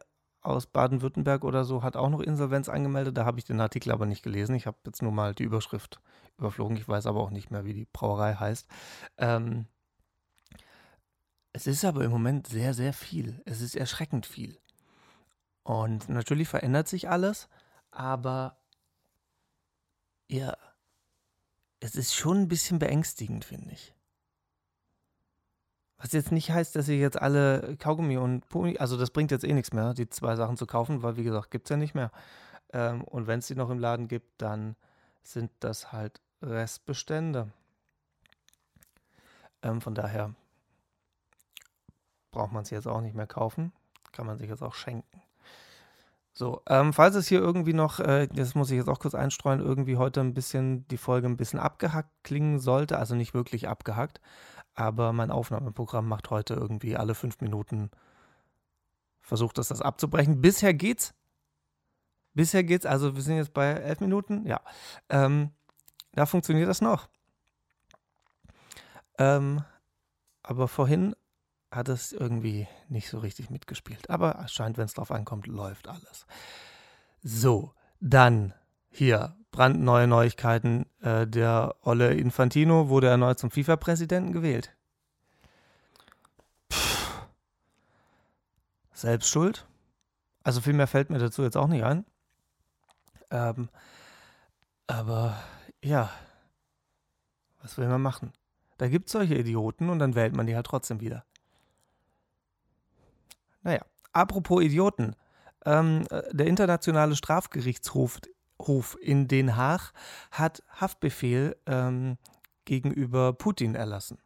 aus 0.48 0.66
Baden-Württemberg 0.66 1.44
oder 1.44 1.64
so 1.64 1.82
hat 1.82 1.96
auch 1.96 2.08
noch 2.08 2.20
Insolvenz 2.20 2.68
angemeldet. 2.68 3.16
Da 3.16 3.24
habe 3.24 3.38
ich 3.38 3.44
den 3.44 3.60
Artikel 3.60 3.92
aber 3.92 4.06
nicht 4.06 4.22
gelesen. 4.22 4.54
Ich 4.54 4.66
habe 4.66 4.78
jetzt 4.86 5.02
nur 5.02 5.12
mal 5.12 5.34
die 5.34 5.44
Überschrift 5.44 6.00
überflogen. 6.38 6.76
Ich 6.76 6.88
weiß 6.88 7.06
aber 7.06 7.20
auch 7.20 7.30
nicht 7.30 7.50
mehr, 7.50 7.64
wie 7.64 7.74
die 7.74 7.86
Brauerei 7.92 8.34
heißt. 8.34 8.66
Ähm, 9.18 9.66
es 11.52 11.66
ist 11.66 11.84
aber 11.84 12.04
im 12.04 12.10
Moment 12.10 12.46
sehr, 12.46 12.74
sehr 12.74 12.92
viel. 12.92 13.42
Es 13.44 13.60
ist 13.60 13.76
erschreckend 13.76 14.26
viel. 14.26 14.58
Und 15.64 16.08
natürlich 16.08 16.48
verändert 16.48 16.88
sich 16.88 17.10
alles, 17.10 17.48
aber 17.90 18.56
ja, 20.30 20.56
es 21.80 21.94
ist 21.94 22.14
schon 22.14 22.38
ein 22.38 22.48
bisschen 22.48 22.78
beängstigend, 22.78 23.44
finde 23.44 23.72
ich. 23.72 23.94
Was 25.98 26.12
jetzt 26.12 26.30
nicht 26.30 26.50
heißt, 26.50 26.76
dass 26.76 26.88
ihr 26.88 26.96
jetzt 26.96 27.20
alle 27.20 27.76
Kaugummi 27.76 28.16
und 28.18 28.48
Pumi, 28.48 28.78
also 28.78 28.96
das 28.96 29.10
bringt 29.10 29.32
jetzt 29.32 29.44
eh 29.44 29.52
nichts 29.52 29.72
mehr, 29.72 29.94
die 29.94 30.08
zwei 30.08 30.36
Sachen 30.36 30.56
zu 30.56 30.66
kaufen, 30.66 31.02
weil 31.02 31.16
wie 31.16 31.24
gesagt, 31.24 31.50
gibt 31.50 31.66
es 31.66 31.70
ja 31.70 31.76
nicht 31.76 31.94
mehr. 31.94 32.12
Ähm, 32.72 33.02
und 33.02 33.26
wenn 33.26 33.40
es 33.40 33.48
die 33.48 33.56
noch 33.56 33.70
im 33.70 33.78
Laden 33.78 34.06
gibt, 34.06 34.40
dann 34.40 34.76
sind 35.22 35.50
das 35.60 35.92
halt 35.92 36.20
Restbestände. 36.40 37.50
Ähm, 39.62 39.80
von 39.80 39.94
daher 39.94 40.34
braucht 42.30 42.52
man 42.52 42.62
es 42.62 42.70
jetzt 42.70 42.86
auch 42.86 43.00
nicht 43.00 43.16
mehr 43.16 43.26
kaufen. 43.26 43.72
Kann 44.12 44.26
man 44.26 44.38
sich 44.38 44.48
jetzt 44.48 44.62
auch 44.62 44.74
schenken. 44.74 45.22
So, 46.32 46.62
ähm, 46.68 46.92
falls 46.92 47.16
es 47.16 47.26
hier 47.26 47.40
irgendwie 47.40 47.72
noch, 47.72 47.98
äh, 47.98 48.28
das 48.28 48.54
muss 48.54 48.70
ich 48.70 48.76
jetzt 48.76 48.88
auch 48.88 49.00
kurz 49.00 49.16
einstreuen, 49.16 49.58
irgendwie 49.58 49.96
heute 49.96 50.20
ein 50.20 50.34
bisschen 50.34 50.86
die 50.86 50.96
Folge 50.96 51.26
ein 51.26 51.36
bisschen 51.36 51.58
abgehackt 51.58 52.12
klingen 52.22 52.60
sollte, 52.60 52.96
also 52.96 53.16
nicht 53.16 53.34
wirklich 53.34 53.66
abgehackt, 53.66 54.20
aber 54.78 55.12
mein 55.12 55.32
Aufnahmeprogramm 55.32 56.06
macht 56.06 56.30
heute 56.30 56.54
irgendwie 56.54 56.96
alle 56.96 57.16
fünf 57.16 57.40
Minuten, 57.40 57.90
versucht 59.20 59.58
es 59.58 59.68
das 59.68 59.82
abzubrechen. 59.82 60.40
Bisher 60.40 60.72
geht's. 60.72 61.14
Bisher 62.32 62.62
geht's, 62.62 62.86
also 62.86 63.16
wir 63.16 63.22
sind 63.22 63.38
jetzt 63.38 63.52
bei 63.52 63.66
elf 63.66 63.98
Minuten, 63.98 64.46
ja. 64.46 64.60
Ähm, 65.08 65.50
da 66.12 66.26
funktioniert 66.26 66.68
das 66.68 66.80
noch. 66.80 67.08
Ähm, 69.18 69.64
aber 70.44 70.68
vorhin 70.68 71.16
hat 71.72 71.88
es 71.88 72.12
irgendwie 72.12 72.68
nicht 72.88 73.08
so 73.08 73.18
richtig 73.18 73.50
mitgespielt. 73.50 74.08
Aber 74.08 74.40
es 74.44 74.52
scheint, 74.52 74.78
wenn 74.78 74.84
es 74.84 74.94
drauf 74.94 75.10
ankommt, 75.10 75.48
läuft 75.48 75.88
alles. 75.88 76.24
So, 77.20 77.74
dann 77.98 78.54
hier 78.90 79.36
brandneue 79.50 80.06
Neuigkeiten. 80.06 80.86
Äh, 81.00 81.26
der 81.26 81.74
Olle 81.82 82.14
Infantino 82.14 82.88
wurde 82.88 83.08
erneut 83.08 83.38
zum 83.38 83.50
FIFA-Präsidenten 83.50 84.32
gewählt. 84.32 84.76
Pff. 86.72 87.26
Selbst 88.92 89.28
schuld. 89.28 89.66
Also 90.42 90.60
viel 90.60 90.72
mehr 90.72 90.86
fällt 90.86 91.10
mir 91.10 91.18
dazu 91.18 91.42
jetzt 91.42 91.56
auch 91.56 91.68
nicht 91.68 91.84
ein. 91.84 92.06
Ähm, 93.30 93.68
aber 94.86 95.36
ja, 95.82 96.10
was 97.60 97.76
will 97.78 97.88
man 97.88 98.00
machen? 98.00 98.32
Da 98.78 98.88
gibt 98.88 99.06
es 99.06 99.12
solche 99.12 99.34
Idioten 99.34 99.90
und 99.90 99.98
dann 99.98 100.14
wählt 100.14 100.34
man 100.34 100.46
die 100.46 100.54
halt 100.54 100.66
trotzdem 100.66 101.00
wieder. 101.00 101.24
Naja, 103.62 103.84
apropos 104.12 104.62
Idioten. 104.62 105.16
Ähm, 105.66 106.06
äh, 106.10 106.22
der 106.32 106.46
Internationale 106.46 107.16
Strafgerichtshof 107.16 108.20
Hof 108.60 108.96
in 109.00 109.28
Den 109.28 109.56
Haag 109.56 109.92
hat 110.30 110.62
Haftbefehl 110.68 111.56
ähm, 111.66 112.18
gegenüber 112.64 113.32
Putin 113.32 113.74
erlassen. 113.74 114.18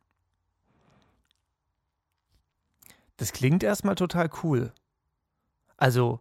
Das 3.16 3.32
klingt 3.32 3.62
erstmal 3.62 3.94
total 3.94 4.30
cool. 4.42 4.72
Also, 5.76 6.20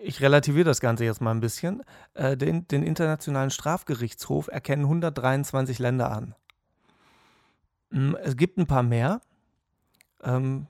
ich 0.00 0.20
relativiere 0.20 0.66
das 0.66 0.80
Ganze 0.80 1.04
jetzt 1.04 1.20
mal 1.20 1.30
ein 1.30 1.40
bisschen. 1.40 1.82
Äh, 2.12 2.36
den, 2.36 2.68
den, 2.68 2.82
Internationalen 2.82 3.50
Strafgerichtshof 3.50 4.48
erkennen 4.48 4.84
123 4.84 5.78
Länder 5.78 6.12
an. 6.12 6.34
Hm, 7.90 8.16
es 8.22 8.36
gibt 8.36 8.58
ein 8.58 8.66
paar 8.66 8.82
mehr, 8.82 9.20
ähm, 10.22 10.66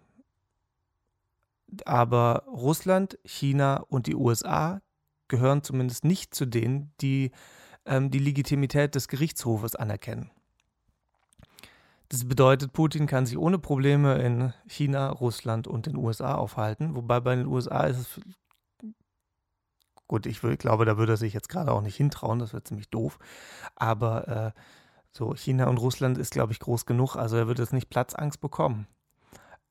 aber 1.84 2.44
Russland, 2.46 3.18
China 3.24 3.78
und 3.88 4.06
die 4.06 4.14
USA 4.14 4.80
gehören 5.28 5.62
zumindest 5.62 6.04
nicht 6.04 6.34
zu 6.34 6.46
denen, 6.46 6.92
die 7.00 7.30
ähm, 7.86 8.10
die 8.10 8.18
Legitimität 8.18 8.94
des 8.94 9.08
Gerichtshofes 9.08 9.76
anerkennen. 9.76 10.30
Das 12.08 12.28
bedeutet, 12.28 12.72
Putin 12.72 13.06
kann 13.06 13.26
sich 13.26 13.38
ohne 13.38 13.58
Probleme 13.58 14.16
in 14.16 14.52
China, 14.66 15.10
Russland 15.10 15.66
und 15.66 15.86
den 15.86 15.96
USA 15.96 16.34
aufhalten, 16.34 16.94
wobei 16.94 17.20
bei 17.20 17.34
den 17.34 17.46
USA 17.46 17.84
ist 17.84 17.98
es 17.98 18.20
gut, 20.06 20.26
ich 20.26 20.40
glaube, 20.40 20.84
da 20.84 20.98
würde 20.98 21.14
er 21.14 21.16
sich 21.16 21.32
jetzt 21.32 21.48
gerade 21.48 21.72
auch 21.72 21.80
nicht 21.80 21.96
hintrauen, 21.96 22.38
das 22.38 22.52
wäre 22.52 22.62
ziemlich 22.62 22.90
doof, 22.90 23.18
aber 23.74 24.28
äh, 24.28 24.60
so 25.12 25.34
China 25.34 25.66
und 25.66 25.78
Russland 25.78 26.18
ist, 26.18 26.32
glaube 26.32 26.52
ich, 26.52 26.60
groß 26.60 26.86
genug, 26.86 27.16
also 27.16 27.36
er 27.36 27.48
wird 27.48 27.58
jetzt 27.58 27.72
nicht 27.72 27.88
Platzangst 27.88 28.40
bekommen 28.40 28.86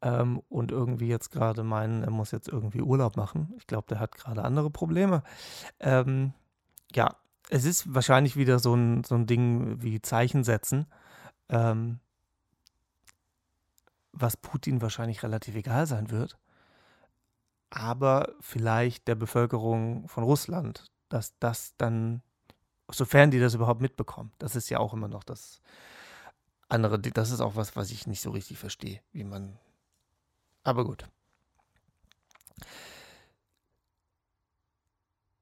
ähm, 0.04 0.42
und 0.50 0.72
irgendwie 0.72 1.08
jetzt 1.08 1.32
gerade 1.32 1.64
meinen, 1.64 2.04
er 2.04 2.12
muss 2.12 2.32
jetzt 2.32 2.50
irgendwie 2.50 2.82
Urlaub 2.82 3.16
machen. 3.16 3.54
Ich 3.58 3.66
glaube, 3.66 3.88
der 3.88 4.00
hat 4.00 4.16
gerade 4.16 4.44
andere 4.44 4.70
Probleme. 4.70 5.24
Ähm, 5.80 6.34
ja, 6.94 7.16
es 7.50 7.64
ist 7.64 7.94
wahrscheinlich 7.94 8.36
wieder 8.36 8.60
so 8.60 8.76
ein, 8.76 9.04
so 9.06 9.16
ein 9.16 9.26
Ding 9.26 9.82
wie 9.82 10.02
Zeichen 10.02 10.44
setzen, 10.44 10.88
ähm, 11.50 12.00
was 14.12 14.36
Putin 14.38 14.82
wahrscheinlich 14.82 15.24
relativ 15.24 15.56
egal 15.56 15.88
sein 15.88 16.12
wird. 16.12 16.38
Aber 17.70 18.34
vielleicht 18.42 19.08
der 19.08 19.16
Bevölkerung 19.16 20.08
von 20.10 20.24
Russland, 20.24 20.92
dass 21.08 21.38
das 21.40 21.76
dann, 21.78 22.22
sofern 22.92 23.32
die 23.32 23.40
das 23.40 23.56
überhaupt 23.56 23.82
mitbekommen, 23.82 24.34
das 24.38 24.56
ist 24.56 24.70
ja 24.70 24.80
auch 24.80 24.94
immer 24.94 25.08
noch 25.08 25.24
das 25.24 25.62
andere, 26.68 27.00
das 27.00 27.32
ist 27.32 27.40
auch 27.40 27.56
was, 27.56 27.76
was 27.76 27.90
ich 27.90 28.06
nicht 28.06 28.22
so 28.22 28.32
richtig 28.32 28.58
verstehe, 28.58 29.00
wie 29.12 29.24
man 29.24 29.58
aber 30.64 30.86
gut. 30.86 31.06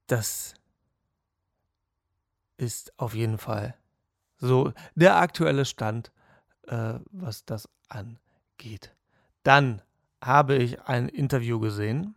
Das 0.07 0.55
ist 2.57 2.97
auf 2.99 3.13
jeden 3.13 3.37
Fall 3.37 3.75
so 4.37 4.73
der 4.95 5.15
aktuelle 5.17 5.65
Stand, 5.65 6.11
äh, 6.67 6.99
was 7.11 7.45
das 7.45 7.69
angeht. 7.87 8.93
Dann 9.43 9.81
habe 10.21 10.55
ich 10.55 10.81
ein 10.81 11.07
Interview 11.07 11.59
gesehen. 11.59 12.15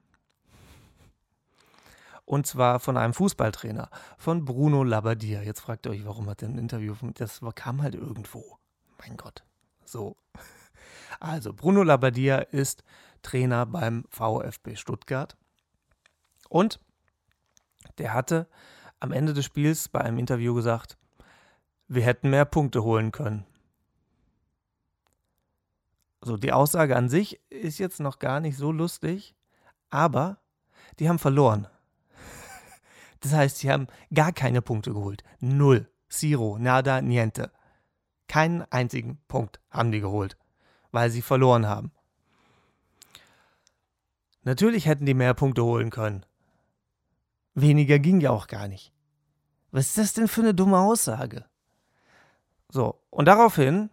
Und 2.26 2.46
zwar 2.46 2.80
von 2.80 2.96
einem 2.96 3.12
Fußballtrainer, 3.12 3.90
von 4.16 4.46
Bruno 4.46 4.82
Labbadia. 4.82 5.42
Jetzt 5.42 5.60
fragt 5.60 5.86
ihr 5.86 5.92
euch, 5.92 6.06
warum 6.06 6.28
hat 6.28 6.42
er 6.42 6.48
ein 6.48 6.58
Interview? 6.58 6.94
Das 7.14 7.40
kam 7.54 7.82
halt 7.82 7.94
irgendwo. 7.94 8.58
Mein 8.98 9.16
Gott. 9.18 9.44
So. 9.84 10.16
Also, 11.20 11.52
Bruno 11.52 11.82
Labbadia 11.82 12.38
ist 12.38 12.84
Trainer 13.22 13.66
beim 13.66 14.04
VfB 14.10 14.76
Stuttgart. 14.76 15.36
Und 16.48 16.80
der 17.98 18.12
hatte 18.14 18.48
am 19.00 19.12
Ende 19.12 19.34
des 19.34 19.44
Spiels 19.44 19.88
bei 19.88 20.00
einem 20.00 20.18
Interview 20.18 20.54
gesagt, 20.54 20.96
wir 21.88 22.02
hätten 22.02 22.30
mehr 22.30 22.44
Punkte 22.44 22.82
holen 22.82 23.12
können. 23.12 23.44
So, 26.20 26.36
die 26.36 26.52
Aussage 26.52 26.96
an 26.96 27.08
sich 27.08 27.40
ist 27.50 27.78
jetzt 27.78 28.00
noch 28.00 28.18
gar 28.18 28.40
nicht 28.40 28.56
so 28.56 28.72
lustig, 28.72 29.34
aber 29.90 30.38
die 30.98 31.08
haben 31.08 31.18
verloren. 31.18 31.66
Das 33.20 33.32
heißt, 33.32 33.56
sie 33.56 33.70
haben 33.70 33.86
gar 34.12 34.32
keine 34.32 34.60
Punkte 34.60 34.92
geholt. 34.92 35.24
Null. 35.40 35.88
Zero. 36.10 36.58
Nada. 36.58 37.00
Niente. 37.00 37.50
Keinen 38.28 38.70
einzigen 38.70 39.18
Punkt 39.28 39.60
haben 39.70 39.92
die 39.92 40.00
geholt 40.00 40.36
weil 40.94 41.10
sie 41.10 41.22
verloren 41.22 41.66
haben. 41.66 41.90
Natürlich 44.44 44.86
hätten 44.86 45.06
die 45.06 45.14
mehr 45.14 45.34
Punkte 45.34 45.64
holen 45.64 45.90
können. 45.90 46.24
Weniger 47.54 47.98
ging 47.98 48.20
ja 48.20 48.30
auch 48.30 48.46
gar 48.46 48.68
nicht. 48.68 48.92
Was 49.72 49.88
ist 49.88 49.98
das 49.98 50.12
denn 50.12 50.28
für 50.28 50.42
eine 50.42 50.54
dumme 50.54 50.78
Aussage? 50.78 51.46
So, 52.68 53.00
und 53.10 53.24
daraufhin 53.26 53.90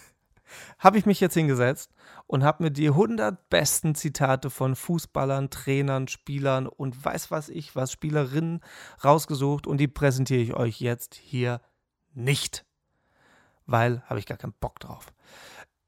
habe 0.78 0.98
ich 0.98 1.06
mich 1.06 1.18
jetzt 1.18 1.32
hingesetzt 1.32 1.94
und 2.26 2.44
habe 2.44 2.64
mir 2.64 2.70
die 2.70 2.88
100 2.88 3.48
besten 3.48 3.94
Zitate 3.94 4.50
von 4.50 4.76
Fußballern, 4.76 5.48
Trainern, 5.48 6.08
Spielern 6.08 6.66
und 6.66 7.02
weiß 7.02 7.30
was 7.30 7.48
ich, 7.48 7.74
was 7.74 7.90
Spielerinnen 7.90 8.60
rausgesucht 9.02 9.66
und 9.66 9.78
die 9.78 9.88
präsentiere 9.88 10.42
ich 10.42 10.52
euch 10.52 10.78
jetzt 10.78 11.14
hier 11.14 11.62
nicht. 12.12 12.66
Weil 13.64 14.02
habe 14.02 14.18
ich 14.18 14.26
gar 14.26 14.36
keinen 14.36 14.52
Bock 14.52 14.78
drauf. 14.80 15.06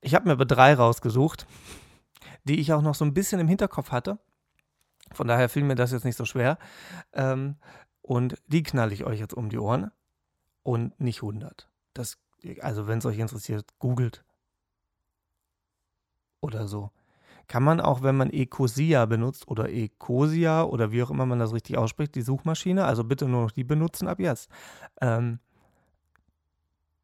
Ich 0.00 0.14
habe 0.14 0.26
mir 0.26 0.32
aber 0.32 0.46
drei 0.46 0.74
rausgesucht, 0.74 1.46
die 2.44 2.58
ich 2.58 2.72
auch 2.72 2.82
noch 2.82 2.94
so 2.94 3.04
ein 3.04 3.14
bisschen 3.14 3.40
im 3.40 3.48
Hinterkopf 3.48 3.90
hatte. 3.90 4.18
Von 5.12 5.28
daher 5.28 5.48
fiel 5.48 5.64
mir 5.64 5.74
das 5.74 5.92
jetzt 5.92 6.04
nicht 6.04 6.16
so 6.16 6.24
schwer. 6.24 6.58
Ähm, 7.12 7.56
und 8.02 8.36
die 8.46 8.62
knalle 8.62 8.94
ich 8.94 9.04
euch 9.04 9.20
jetzt 9.20 9.34
um 9.34 9.50
die 9.50 9.58
Ohren 9.58 9.90
und 10.62 10.98
nicht 11.00 11.22
100. 11.22 11.68
Das, 11.94 12.18
also 12.60 12.86
wenn 12.86 12.98
es 12.98 13.06
euch 13.06 13.18
interessiert, 13.18 13.66
googelt 13.78 14.24
oder 16.40 16.66
so. 16.66 16.90
Kann 17.48 17.62
man 17.64 17.80
auch, 17.80 18.02
wenn 18.02 18.16
man 18.16 18.30
Ecosia 18.30 19.06
benutzt 19.06 19.48
oder 19.48 19.68
Ecosia 19.70 20.62
oder 20.62 20.92
wie 20.92 21.02
auch 21.02 21.10
immer 21.10 21.26
man 21.26 21.40
das 21.40 21.52
richtig 21.52 21.76
ausspricht, 21.76 22.14
die 22.14 22.22
Suchmaschine, 22.22 22.84
also 22.84 23.02
bitte 23.02 23.26
nur 23.26 23.42
noch 23.42 23.50
die 23.50 23.64
benutzen 23.64 24.06
ab 24.06 24.20
jetzt. 24.20 24.48
Ähm, 25.00 25.40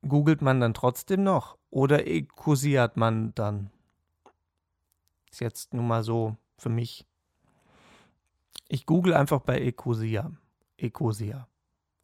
googelt 0.06 0.42
man 0.42 0.60
dann 0.60 0.72
trotzdem 0.72 1.24
noch 1.24 1.58
oder 1.76 2.06
Ecosiert 2.06 2.96
man 2.96 3.34
dann? 3.34 3.70
Ist 5.30 5.42
jetzt 5.42 5.74
nun 5.74 5.86
mal 5.86 6.02
so 6.02 6.34
für 6.56 6.70
mich. 6.70 7.04
Ich 8.66 8.86
google 8.86 9.12
einfach 9.12 9.42
bei 9.42 9.60
Ecosia. 9.60 10.32
Ecosia. 10.78 11.46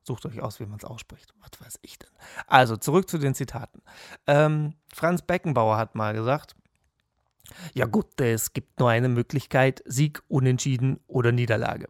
Sucht 0.02 0.26
euch 0.26 0.42
aus, 0.42 0.60
wie 0.60 0.66
man 0.66 0.78
es 0.78 0.84
ausspricht. 0.84 1.32
Was 1.40 1.58
weiß 1.58 1.78
ich 1.80 1.98
denn? 1.98 2.10
Also, 2.46 2.76
zurück 2.76 3.08
zu 3.08 3.16
den 3.16 3.34
Zitaten. 3.34 3.80
Ähm, 4.26 4.74
Franz 4.92 5.22
Beckenbauer 5.22 5.78
hat 5.78 5.94
mal 5.94 6.12
gesagt, 6.12 6.54
ja 7.72 7.86
gut, 7.86 8.20
es 8.20 8.52
gibt 8.52 8.78
nur 8.78 8.90
eine 8.90 9.08
Möglichkeit, 9.08 9.82
Sieg, 9.86 10.22
Unentschieden 10.28 11.00
oder 11.06 11.32
Niederlage. 11.32 11.88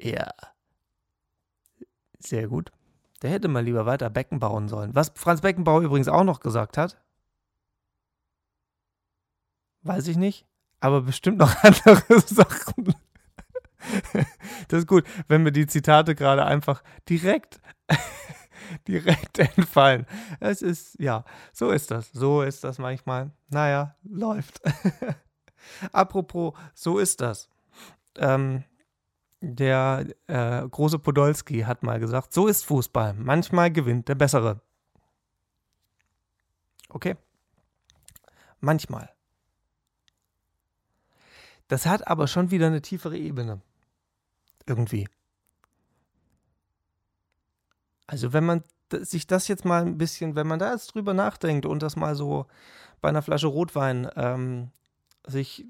Ja. 0.00 0.32
Sehr 2.18 2.48
gut. 2.48 2.72
Der 3.22 3.30
hätte 3.30 3.48
mal 3.48 3.64
lieber 3.64 3.86
weiter 3.86 4.10
Becken 4.10 4.40
bauen 4.40 4.68
sollen. 4.68 4.94
Was 4.94 5.12
Franz 5.14 5.40
Beckenbauer 5.40 5.82
übrigens 5.82 6.08
auch 6.08 6.24
noch 6.24 6.40
gesagt 6.40 6.76
hat, 6.76 7.00
weiß 9.82 10.08
ich 10.08 10.16
nicht, 10.16 10.46
aber 10.80 11.02
bestimmt 11.02 11.38
noch 11.38 11.54
andere 11.62 12.20
Sachen. 12.20 12.94
Das 14.68 14.80
ist 14.80 14.86
gut, 14.86 15.04
wenn 15.28 15.42
mir 15.42 15.52
die 15.52 15.66
Zitate 15.66 16.14
gerade 16.14 16.44
einfach 16.44 16.82
direkt 17.08 17.60
direkt 18.88 19.38
entfallen. 19.38 20.06
Es 20.40 20.62
ist, 20.62 20.98
ja, 21.00 21.24
so 21.52 21.70
ist 21.70 21.90
das. 21.90 22.10
So 22.12 22.42
ist 22.42 22.64
das 22.64 22.78
manchmal. 22.78 23.30
Naja, 23.48 23.96
läuft. 24.02 24.60
Apropos, 25.92 26.54
so 26.74 26.98
ist 26.98 27.20
das. 27.20 27.48
Ähm, 28.16 28.64
der 29.42 30.06
äh, 30.28 30.66
große 30.68 31.00
Podolski 31.00 31.62
hat 31.62 31.82
mal 31.82 31.98
gesagt, 31.98 32.32
so 32.32 32.46
ist 32.46 32.64
Fußball. 32.64 33.14
Manchmal 33.14 33.72
gewinnt 33.72 34.08
der 34.08 34.14
Bessere. 34.14 34.60
Okay. 36.88 37.16
Manchmal. 38.60 39.10
Das 41.66 41.86
hat 41.86 42.06
aber 42.06 42.28
schon 42.28 42.50
wieder 42.52 42.68
eine 42.68 42.82
tiefere 42.82 43.18
Ebene. 43.18 43.60
Irgendwie. 44.66 45.08
Also 48.06 48.32
wenn 48.32 48.44
man 48.44 48.62
sich 48.90 49.26
das 49.26 49.48
jetzt 49.48 49.64
mal 49.64 49.84
ein 49.84 49.98
bisschen, 49.98 50.36
wenn 50.36 50.46
man 50.46 50.60
da 50.60 50.72
jetzt 50.72 50.94
drüber 50.94 51.14
nachdenkt 51.14 51.66
und 51.66 51.82
das 51.82 51.96
mal 51.96 52.14
so 52.14 52.46
bei 53.00 53.08
einer 53.08 53.22
Flasche 53.22 53.48
Rotwein 53.48 54.08
ähm, 54.14 54.70
sich 55.26 55.66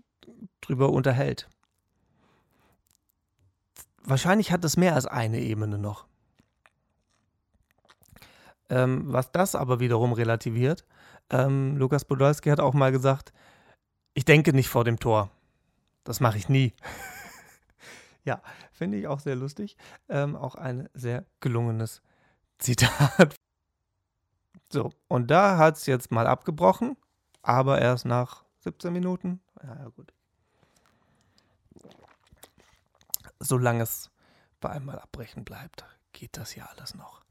drüber 0.61 0.91
unterhält. 0.91 1.49
Wahrscheinlich 4.05 4.53
hat 4.53 4.65
es 4.65 4.77
mehr 4.77 4.95
als 4.95 5.07
eine 5.07 5.41
Ebene 5.41 5.79
noch. 5.79 6.07
Ähm, 8.69 9.05
was 9.07 9.31
das 9.33 9.55
aber 9.55 9.81
wiederum 9.81 10.13
relativiert, 10.13 10.85
ähm, 11.31 11.77
Lukas 11.77 12.05
Podolski 12.05 12.51
hat 12.51 12.61
auch 12.61 12.75
mal 12.75 12.91
gesagt, 12.93 13.33
ich 14.15 14.25
denke 14.25 14.53
nicht 14.53 14.69
vor 14.69 14.85
dem 14.85 14.99
Tor. 14.99 15.31
Das 16.05 16.21
mache 16.21 16.39
ich 16.39 16.49
nie. 16.49 16.75
ja, 18.25 18.43
finde 18.73 18.99
ich 18.99 19.07
auch 19.07 19.21
sehr 19.21 19.37
lustig. 19.37 19.77
Ähm, 20.09 20.37
auch 20.37 20.55
ein 20.55 20.89
sehr 20.95 21.25
gelungenes 21.41 22.03
Zitat. 22.59 23.37
So, 24.73 24.91
und 25.07 25.31
da 25.31 25.59
hat 25.59 25.77
es 25.77 25.87
jetzt 25.87 26.11
mal 26.11 26.27
abgebrochen, 26.27 26.97
aber 27.43 27.81
erst 27.81 28.07
nach 28.07 28.45
17 28.61 28.93
Minuten. 28.93 29.41
Ja, 29.63 29.77
ja, 29.77 29.89
gut. 29.91 30.15
Solange 33.43 33.83
es 33.83 34.11
bei 34.61 34.71
einmal 34.71 34.99
abbrechen 34.99 35.45
bleibt, 35.45 35.85
geht 36.13 36.37
das 36.37 36.55
ja 36.55 36.67
alles 36.67 36.95
noch. 36.95 37.23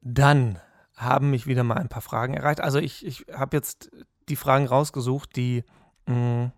Dann 0.00 0.60
haben 0.96 1.30
mich 1.30 1.46
wieder 1.46 1.64
mal 1.64 1.78
ein 1.78 1.88
paar 1.88 2.02
Fragen 2.02 2.34
erreicht. 2.34 2.60
Also 2.60 2.78
ich, 2.78 3.04
ich 3.04 3.26
habe 3.32 3.56
jetzt 3.56 3.90
die 4.28 4.36
Fragen 4.36 4.66
rausgesucht, 4.66 5.34
die 5.36 5.64
mh, 6.06 6.14
hm, 6.14 6.52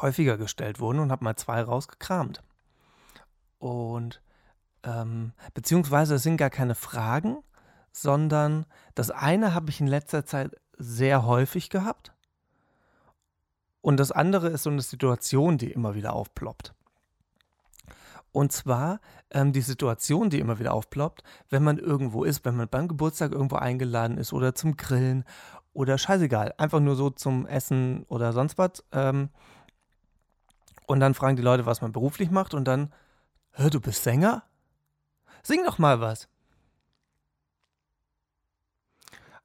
häufiger 0.00 0.36
gestellt 0.36 0.78
wurden 0.78 1.00
und 1.00 1.10
habe 1.10 1.24
mal 1.24 1.36
zwei 1.36 1.62
rausgekramt. 1.62 2.42
Und 3.58 4.22
ähm, 4.84 5.32
beziehungsweise 5.52 6.14
es 6.14 6.22
sind 6.22 6.36
gar 6.36 6.50
keine 6.50 6.74
Fragen, 6.74 7.42
sondern 7.92 8.66
das 8.94 9.10
eine 9.10 9.54
habe 9.54 9.70
ich 9.70 9.80
in 9.80 9.88
letzter 9.88 10.24
Zeit 10.24 10.54
sehr 10.78 11.26
häufig 11.26 11.68
gehabt. 11.68 12.12
Und 13.80 13.98
das 13.98 14.12
andere 14.12 14.48
ist 14.48 14.64
so 14.64 14.70
eine 14.70 14.82
Situation, 14.82 15.58
die 15.58 15.70
immer 15.70 15.94
wieder 15.94 16.12
aufploppt. 16.12 16.74
Und 18.32 18.52
zwar 18.52 19.00
ähm, 19.30 19.52
die 19.52 19.60
Situation, 19.60 20.30
die 20.30 20.38
immer 20.38 20.58
wieder 20.58 20.72
aufploppt, 20.72 21.22
wenn 21.48 21.64
man 21.64 21.78
irgendwo 21.78 22.24
ist, 22.24 22.44
wenn 22.44 22.56
man 22.56 22.68
beim 22.68 22.86
Geburtstag 22.86 23.32
irgendwo 23.32 23.56
eingeladen 23.56 24.18
ist 24.18 24.32
oder 24.32 24.54
zum 24.54 24.76
Grillen 24.76 25.24
oder 25.72 25.98
scheißegal, 25.98 26.54
einfach 26.58 26.80
nur 26.80 26.94
so 26.94 27.10
zum 27.10 27.46
Essen 27.46 28.04
oder 28.08 28.32
sonst 28.32 28.58
was. 28.58 28.84
Ähm, 28.92 29.30
und 30.86 31.00
dann 31.00 31.14
fragen 31.14 31.36
die 31.36 31.42
Leute, 31.42 31.66
was 31.66 31.82
man 31.82 31.92
beruflich 31.92 32.30
macht 32.30 32.54
und 32.54 32.66
dann, 32.66 32.92
hör, 33.52 33.70
du 33.70 33.80
bist 33.80 34.02
Sänger? 34.02 34.44
Sing 35.42 35.64
doch 35.64 35.78
mal 35.78 36.00
was. 36.00 36.28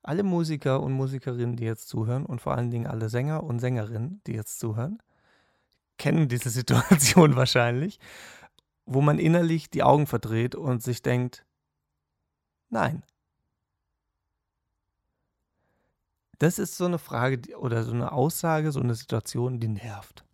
Alle 0.06 0.24
Musiker 0.24 0.82
und 0.82 0.94
Musikerinnen, 0.94 1.56
die 1.56 1.66
jetzt 1.66 1.88
zuhören 1.88 2.26
und 2.26 2.42
vor 2.42 2.56
allen 2.56 2.72
Dingen 2.72 2.88
alle 2.88 3.10
Sänger 3.10 3.44
und 3.44 3.60
Sängerinnen, 3.60 4.22
die 4.28 4.34
jetzt 4.34 4.60
zuhören, 4.60 5.02
kennen 5.98 6.28
diese 6.28 6.50
Situation 6.60 7.36
wahrscheinlich, 7.36 8.00
wo 8.86 9.02
man 9.02 9.20
innerlich 9.20 9.70
die 9.70 9.84
Augen 9.84 10.08
verdreht 10.08 10.56
und 10.56 10.84
sich 10.84 11.02
denkt, 11.02 11.46
nein. 12.70 13.04
Das 16.38 16.60
ist 16.60 16.78
so 16.78 16.86
eine 16.86 17.00
Frage 17.00 17.58
oder 17.58 17.84
so 17.84 17.94
eine 17.94 18.12
Aussage, 18.12 18.72
so 18.72 18.82
eine 18.82 18.94
Situation, 18.94 19.60
die 19.60 19.70
nervt. 19.70 20.26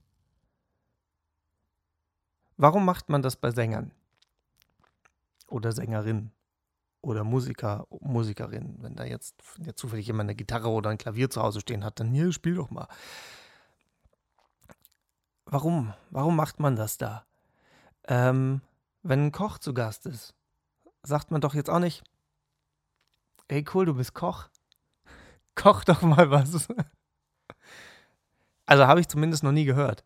Warum 2.58 2.86
macht 2.86 3.10
man 3.10 3.22
das 3.22 3.36
bei 3.36 3.52
Sängern? 3.52 3.92
oder 5.52 5.72
Sängerin 5.72 6.32
oder 7.02 7.24
Musiker, 7.24 7.88
Musikerin. 8.00 8.78
Wenn 8.80 8.96
da 8.96 9.04
jetzt, 9.04 9.36
jetzt 9.58 9.80
zufällig 9.80 10.08
jemand 10.08 10.30
eine 10.30 10.36
Gitarre 10.36 10.70
oder 10.70 10.90
ein 10.90 10.98
Klavier 10.98 11.30
zu 11.30 11.42
Hause 11.42 11.62
stehen 11.62 11.84
hat, 11.84 12.00
dann 12.00 12.14
hier, 12.14 12.32
spiel 12.32 12.56
doch 12.56 12.70
mal. 12.70 12.88
Warum? 15.46 15.94
Warum 16.10 16.36
macht 16.36 16.60
man 16.60 16.76
das 16.76 16.98
da? 16.98 17.26
Ähm, 18.08 18.62
wenn 19.04 19.28
ein 19.28 19.32
Koch 19.32 19.58
zu 19.58 19.74
Gast 19.74 20.06
ist, 20.06 20.34
sagt 21.04 21.32
man 21.32 21.42
doch 21.42 21.54
jetzt 21.54 21.70
auch 21.70 21.80
nicht, 21.80 22.04
ey 23.48 23.66
cool, 23.74 23.86
du 23.86 23.96
bist 23.96 24.14
Koch. 24.14 24.48
Koch 25.56 25.84
doch 25.84 26.02
mal 26.02 26.32
was. 26.32 26.68
Also 28.68 28.88
habe 28.88 29.02
ich 29.02 29.10
zumindest 29.10 29.44
noch 29.44 29.52
nie 29.52 29.66
gehört. 29.66 30.06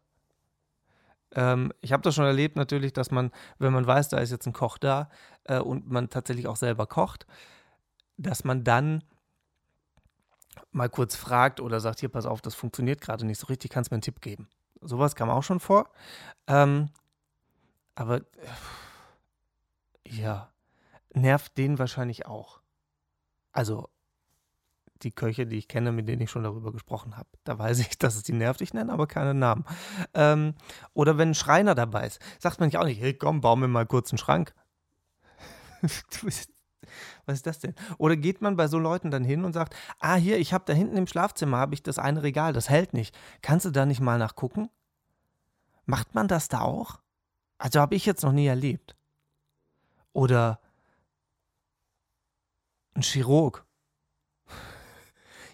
Ähm, 1.35 1.71
ich 1.81 1.93
habe 1.93 2.01
das 2.01 2.15
schon 2.15 2.25
erlebt 2.25 2.55
natürlich, 2.55 2.93
dass 2.93 3.11
man, 3.11 3.31
wenn 3.59 3.73
man 3.73 3.85
weiß, 3.85 4.09
da 4.09 4.17
ist 4.17 4.31
jetzt 4.31 4.47
ein 4.47 4.53
Koch 4.53 4.77
da 4.77 5.09
äh, 5.43 5.59
und 5.59 5.89
man 5.89 6.09
tatsächlich 6.09 6.47
auch 6.47 6.55
selber 6.55 6.87
kocht, 6.87 7.27
dass 8.17 8.43
man 8.43 8.63
dann 8.63 9.03
mal 10.71 10.89
kurz 10.89 11.15
fragt 11.15 11.59
oder 11.59 11.79
sagt, 11.79 11.99
hier, 11.99 12.09
pass 12.09 12.25
auf, 12.25 12.41
das 12.41 12.55
funktioniert 12.55 13.01
gerade 13.01 13.25
nicht 13.25 13.39
so 13.39 13.47
richtig, 13.47 13.71
kannst 13.71 13.91
mir 13.91 13.95
einen 13.95 14.01
Tipp 14.01 14.21
geben. 14.21 14.49
Sowas 14.81 15.15
kam 15.15 15.29
auch 15.29 15.43
schon 15.43 15.59
vor. 15.59 15.89
Ähm, 16.47 16.89
aber 17.95 18.21
ja, 20.07 20.51
nervt 21.13 21.57
den 21.57 21.79
wahrscheinlich 21.79 22.25
auch. 22.25 22.59
Also 23.51 23.89
die 25.01 25.11
Köche, 25.11 25.45
die 25.45 25.57
ich 25.57 25.67
kenne, 25.67 25.91
mit 25.91 26.07
denen 26.07 26.21
ich 26.21 26.31
schon 26.31 26.43
darüber 26.43 26.71
gesprochen 26.71 27.17
habe. 27.17 27.29
Da 27.43 27.57
weiß 27.59 27.79
ich, 27.79 27.97
dass 27.99 28.15
es 28.15 28.23
die 28.23 28.33
nervt. 28.33 28.61
Ich 28.61 28.73
nenne 28.73 28.91
aber 28.91 29.07
keine 29.07 29.33
Namen. 29.33 29.65
Ähm, 30.13 30.55
oder 30.93 31.17
wenn 31.17 31.29
ein 31.29 31.35
Schreiner 31.35 31.75
dabei 31.75 32.07
ist, 32.07 32.19
sagt 32.39 32.59
man 32.59 32.67
nicht 32.67 32.77
auch 32.77 32.85
nicht, 32.85 33.01
hey 33.01 33.13
komm, 33.13 33.41
bau 33.41 33.55
mir 33.55 33.67
mal 33.67 33.85
kurz 33.85 34.11
einen 34.11 34.17
Schrank. 34.17 34.53
Was 37.25 37.37
ist 37.37 37.47
das 37.47 37.59
denn? 37.59 37.73
Oder 37.97 38.15
geht 38.15 38.41
man 38.41 38.55
bei 38.55 38.67
so 38.67 38.77
Leuten 38.77 39.11
dann 39.11 39.23
hin 39.23 39.43
und 39.43 39.53
sagt, 39.53 39.75
ah 39.99 40.15
hier, 40.15 40.37
ich 40.37 40.53
habe 40.53 40.63
da 40.67 40.73
hinten 40.73 40.97
im 40.97 41.07
Schlafzimmer, 41.07 41.57
habe 41.57 41.73
ich 41.73 41.83
das 41.83 41.99
eine 41.99 42.23
Regal, 42.23 42.53
das 42.53 42.69
hält 42.69 42.93
nicht. 42.93 43.17
Kannst 43.41 43.65
du 43.65 43.71
da 43.71 43.85
nicht 43.85 43.99
mal 43.99 44.19
nachgucken? 44.19 44.69
Macht 45.85 46.15
man 46.15 46.27
das 46.27 46.47
da 46.47 46.61
auch? 46.61 46.99
Also 47.57 47.79
habe 47.79 47.95
ich 47.95 48.05
jetzt 48.05 48.23
noch 48.23 48.31
nie 48.31 48.47
erlebt. 48.47 48.95
Oder 50.13 50.59
ein 52.93 53.01
Chirurg 53.01 53.64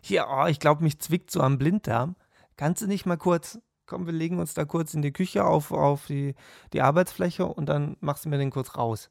hier, 0.02 0.28
oh, 0.30 0.46
ich 0.48 0.60
glaube, 0.60 0.84
mich 0.84 1.00
zwickt 1.00 1.32
so 1.32 1.42
am 1.42 1.58
Blinddarm. 1.58 2.16
Kannst 2.58 2.82
du 2.82 2.88
nicht 2.88 3.06
mal 3.06 3.18
kurz, 3.18 3.60
komm, 3.86 4.06
wir 4.06 4.14
legen 4.14 4.40
uns 4.40 4.54
da 4.54 4.66
kurz 4.66 4.94
in 4.94 5.02
die 5.02 5.14
Küche 5.14 5.46
auf, 5.46 5.72
auf 5.72 6.08
die, 6.08 6.36
die 6.74 6.82
Arbeitsfläche 6.82 7.46
und 7.46 7.68
dann 7.68 7.98
machst 8.00 8.26
du 8.26 8.30
mir 8.30 8.38
den 8.38 8.52
kurz 8.52 8.76
raus. 8.76 9.10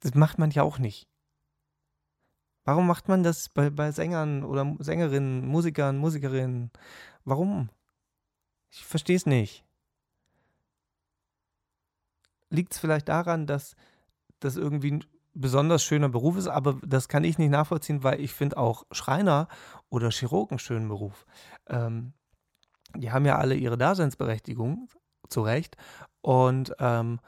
Das 0.00 0.14
macht 0.14 0.38
man 0.38 0.50
ja 0.50 0.62
auch 0.62 0.78
nicht. 0.78 1.08
Warum 2.64 2.86
macht 2.86 3.08
man 3.08 3.22
das 3.22 3.48
bei, 3.48 3.70
bei 3.70 3.90
Sängern 3.90 4.44
oder 4.44 4.76
Sängerinnen, 4.78 5.46
Musikern, 5.46 5.98
Musikerinnen? 5.98 6.70
Warum? 7.24 7.70
Ich 8.70 8.84
verstehe 8.84 9.16
es 9.16 9.26
nicht. 9.26 9.64
Liegt 12.50 12.72
es 12.72 12.78
vielleicht 12.78 13.08
daran, 13.08 13.46
dass 13.46 13.74
das 14.40 14.56
irgendwie 14.56 15.00
besonders 15.34 15.82
schöner 15.82 16.08
Beruf 16.08 16.36
ist, 16.36 16.48
aber 16.48 16.78
das 16.84 17.08
kann 17.08 17.24
ich 17.24 17.38
nicht 17.38 17.50
nachvollziehen, 17.50 18.02
weil 18.02 18.20
ich 18.20 18.32
finde 18.32 18.56
auch 18.56 18.84
Schreiner 18.90 19.48
oder 19.88 20.10
Chirurgen 20.10 20.52
einen 20.52 20.58
schönen 20.58 20.88
Beruf. 20.88 21.26
Ähm, 21.68 22.12
die 22.96 23.10
haben 23.10 23.24
ja 23.24 23.38
alle 23.38 23.54
ihre 23.54 23.78
Daseinsberechtigung, 23.78 24.88
zu 25.28 25.42
Recht. 25.42 25.76
Und 26.20 26.74
ähm, 26.78 27.20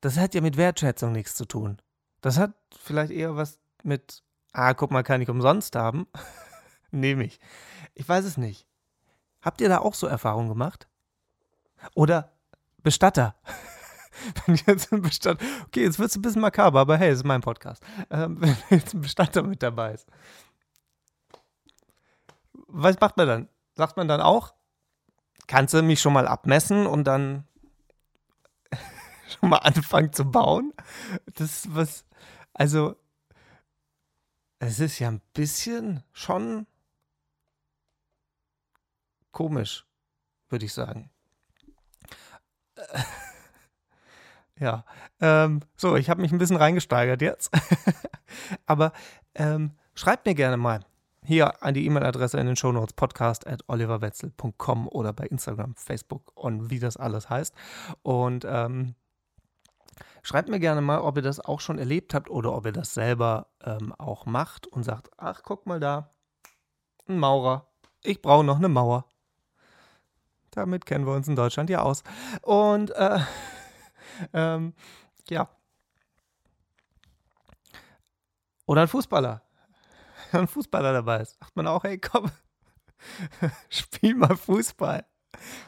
das 0.00 0.18
hat 0.18 0.34
ja 0.34 0.40
mit 0.40 0.56
Wertschätzung 0.56 1.12
nichts 1.12 1.34
zu 1.34 1.44
tun. 1.44 1.80
Das 2.20 2.38
hat 2.38 2.54
vielleicht 2.78 3.10
eher 3.10 3.36
was 3.36 3.58
mit, 3.82 4.22
ah, 4.52 4.72
guck 4.74 4.90
mal, 4.90 5.02
kann 5.02 5.20
ich 5.20 5.28
umsonst 5.28 5.76
haben. 5.76 6.06
Nehme 6.90 7.24
ich. 7.24 7.40
Ich 7.94 8.08
weiß 8.08 8.24
es 8.24 8.36
nicht. 8.36 8.66
Habt 9.42 9.60
ihr 9.60 9.68
da 9.68 9.78
auch 9.78 9.94
so 9.94 10.06
Erfahrungen 10.06 10.48
gemacht? 10.48 10.88
Oder 11.94 12.33
Bestatter? 12.84 13.34
wenn 14.46 14.56
jetzt 14.66 14.92
ein 14.92 15.02
Bestatter, 15.02 15.44
okay, 15.66 15.82
jetzt 15.82 15.98
wird 15.98 16.10
es 16.10 16.16
ein 16.16 16.22
bisschen 16.22 16.42
makaber, 16.42 16.80
aber 16.80 16.96
hey, 16.96 17.10
es 17.10 17.18
ist 17.18 17.24
mein 17.24 17.40
Podcast. 17.40 17.82
Ähm, 18.10 18.40
wenn 18.40 18.56
jetzt 18.70 18.94
ein 18.94 19.00
Bestatter 19.00 19.42
mit 19.42 19.62
dabei 19.62 19.94
ist. 19.94 20.08
Was 22.68 23.00
macht 23.00 23.16
man 23.16 23.26
dann? 23.26 23.48
Sagt 23.74 23.96
man 23.96 24.06
dann 24.06 24.20
auch, 24.20 24.54
kannst 25.46 25.74
du 25.74 25.82
mich 25.82 26.00
schon 26.00 26.12
mal 26.12 26.28
abmessen 26.28 26.86
und 26.86 27.04
dann 27.04 27.48
schon 29.40 29.48
mal 29.48 29.58
anfangen 29.58 30.12
zu 30.12 30.30
bauen? 30.30 30.72
Das 31.34 31.64
ist 31.64 31.74
was, 31.74 32.04
also, 32.52 32.96
es 34.58 34.78
ist 34.78 34.98
ja 34.98 35.08
ein 35.08 35.22
bisschen 35.32 36.04
schon 36.12 36.66
komisch, 39.32 39.86
würde 40.48 40.66
ich 40.66 40.72
sagen. 40.72 41.10
Ja, 44.60 44.84
ähm, 45.20 45.60
so, 45.76 45.96
ich 45.96 46.08
habe 46.08 46.20
mich 46.20 46.32
ein 46.32 46.38
bisschen 46.38 46.56
reingesteigert 46.56 47.22
jetzt. 47.22 47.50
Aber 48.66 48.92
ähm, 49.34 49.72
schreibt 49.94 50.26
mir 50.26 50.34
gerne 50.34 50.56
mal 50.56 50.80
hier 51.24 51.62
an 51.62 51.74
die 51.74 51.86
E-Mail-Adresse 51.86 52.38
in 52.38 52.46
den 52.46 52.56
Shownotes 52.56 52.92
podcast 52.92 53.46
at 53.46 53.64
oliverwetzel.com 53.66 54.88
oder 54.88 55.12
bei 55.12 55.26
Instagram, 55.26 55.74
Facebook 55.74 56.30
und 56.34 56.70
wie 56.70 56.78
das 56.78 56.96
alles 56.96 57.30
heißt. 57.30 57.54
Und 58.02 58.44
ähm, 58.48 58.94
schreibt 60.22 60.48
mir 60.48 60.60
gerne 60.60 60.82
mal, 60.82 61.00
ob 61.00 61.16
ihr 61.16 61.22
das 61.22 61.40
auch 61.40 61.60
schon 61.60 61.78
erlebt 61.78 62.14
habt 62.14 62.30
oder 62.30 62.54
ob 62.54 62.66
ihr 62.66 62.72
das 62.72 62.94
selber 62.94 63.48
ähm, 63.64 63.92
auch 63.94 64.26
macht 64.26 64.66
und 64.66 64.84
sagt, 64.84 65.10
ach, 65.16 65.42
guck 65.42 65.66
mal 65.66 65.80
da, 65.80 66.10
ein 67.08 67.18
Maurer. 67.18 67.66
Ich 68.02 68.22
brauche 68.22 68.44
noch 68.44 68.58
eine 68.58 68.68
Mauer. 68.68 69.06
Damit 70.54 70.86
kennen 70.86 71.06
wir 71.06 71.14
uns 71.14 71.28
in 71.28 71.36
Deutschland 71.36 71.70
ja 71.70 71.82
aus. 71.82 72.02
Und 72.42 72.90
äh, 72.92 73.18
ähm, 74.32 74.74
ja. 75.28 75.48
Oder 78.66 78.82
ein 78.82 78.88
Fußballer. 78.88 79.42
Ein 80.32 80.48
Fußballer 80.48 80.92
dabei 80.92 81.20
ist. 81.20 81.38
Sagt 81.38 81.54
man 81.54 81.66
auch, 81.66 81.84
hey, 81.84 81.98
komm, 81.98 82.30
spiel 83.68 84.14
mal 84.14 84.36
Fußball. 84.36 85.04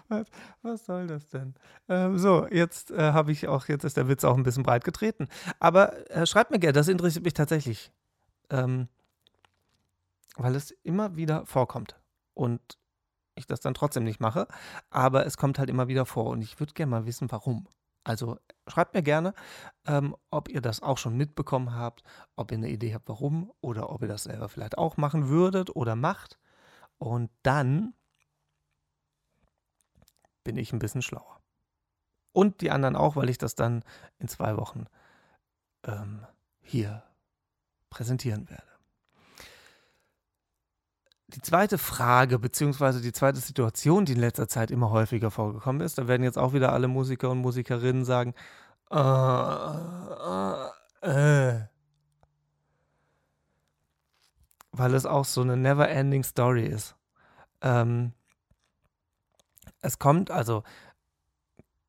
Was, 0.09 0.27
was 0.63 0.87
soll 0.87 1.07
das 1.07 1.29
denn? 1.29 1.55
Ähm, 1.89 2.19
so, 2.19 2.47
jetzt 2.49 2.91
äh, 2.91 3.13
habe 3.13 3.33
ich 3.33 3.49
auch, 3.49 3.69
jetzt 3.69 3.85
ist 3.85 3.97
der 3.97 4.09
Witz 4.09 4.25
auch 4.25 4.37
ein 4.37 4.43
bisschen 4.43 4.63
breit 4.63 4.85
getreten. 4.85 5.29
Aber 5.61 6.11
äh, 6.11 6.27
schreibt 6.27 6.51
mir 6.51 6.59
gerne, 6.59 6.73
das 6.73 6.89
interessiert 6.89 7.25
mich 7.25 7.35
tatsächlich. 7.35 7.93
Ähm, 8.51 8.89
weil 10.37 10.55
es 10.55 10.71
immer 10.83 11.17
wieder 11.17 11.47
vorkommt. 11.47 11.97
Und 12.35 12.79
ich 13.37 13.47
das 13.47 13.61
dann 13.61 13.75
trotzdem 13.75 14.05
nicht 14.05 14.21
mache. 14.21 14.49
Aber 14.91 15.27
es 15.27 15.37
kommt 15.37 15.59
halt 15.59 15.71
immer 15.71 15.89
wieder 15.89 16.07
vor 16.07 16.27
und 16.27 16.43
ich 16.43 16.59
würde 16.59 16.75
gerne 16.75 16.91
mal 16.91 17.07
wissen, 17.07 17.31
warum. 17.31 17.69
Also 18.05 18.39
schreibt 18.69 18.95
mir 18.95 19.03
gerne, 19.03 19.35
ähm, 19.85 20.17
ob 20.31 20.49
ihr 20.49 20.61
das 20.61 20.83
auch 20.83 20.99
schon 20.99 21.17
mitbekommen 21.17 21.75
habt, 21.75 22.05
ob 22.37 22.53
ihr 22.53 22.59
eine 22.59 22.69
Idee 22.69 22.95
habt, 22.95 23.09
warum 23.09 23.53
oder 23.61 23.91
ob 23.91 24.03
ihr 24.03 24.09
das 24.09 24.25
selber 24.25 24.49
vielleicht 24.49 24.79
auch 24.79 24.97
machen 24.97 25.29
würdet 25.29 25.75
oder 25.75 25.97
macht. 25.97 26.39
Und 26.99 27.31
dann 27.43 27.95
bin 30.45 30.57
ich 30.57 30.73
ein 30.73 30.79
bisschen 30.79 31.03
schlauer. 31.03 31.41
Und 32.33 32.61
die 32.61 32.71
anderen 32.71 32.95
auch, 32.95 33.17
weil 33.17 33.29
ich 33.29 33.39
das 33.39 33.57
dann 33.57 33.83
in 34.19 34.29
zwei 34.29 34.57
Wochen 34.57 34.85
ähm, 35.85 36.25
hier 36.61 37.03
präsentieren 37.91 38.49
werde. 38.49 38.76
Die 41.37 41.43
zweite 41.43 41.77
Frage, 41.77 42.39
beziehungsweise 42.39 43.03
die 43.03 43.13
zweite 43.13 43.41
Situation, 43.41 44.07
die 44.07 44.15
in 44.15 44.21
letzter 44.21 44.49
Zeit 44.49 44.71
immer 44.71 44.89
häufiger 44.89 45.31
vorgekommen 45.31 45.83
ist, 45.83 45.99
da 45.99 46.09
werden 46.09 46.23
jetzt 46.23 46.39
auch 46.39 46.55
wieder 46.55 46.73
alle 46.73 46.89
Musiker 46.89 47.29
und 47.29 47.43
Musikerinnen 47.43 48.07
sagen, 48.07 48.33
äh, 48.91 48.97
äh, 51.03 51.53
äh. 51.53 51.67
weil 54.73 54.95
es 54.95 55.05
auch 55.05 55.27
so 55.27 55.43
eine 55.43 55.59
never-ending 55.59 56.25
Story 56.25 56.65
ist. 56.65 56.97
Ähm, 57.61 58.15
es 59.83 59.99
kommt 59.99 60.31
also, 60.31 60.63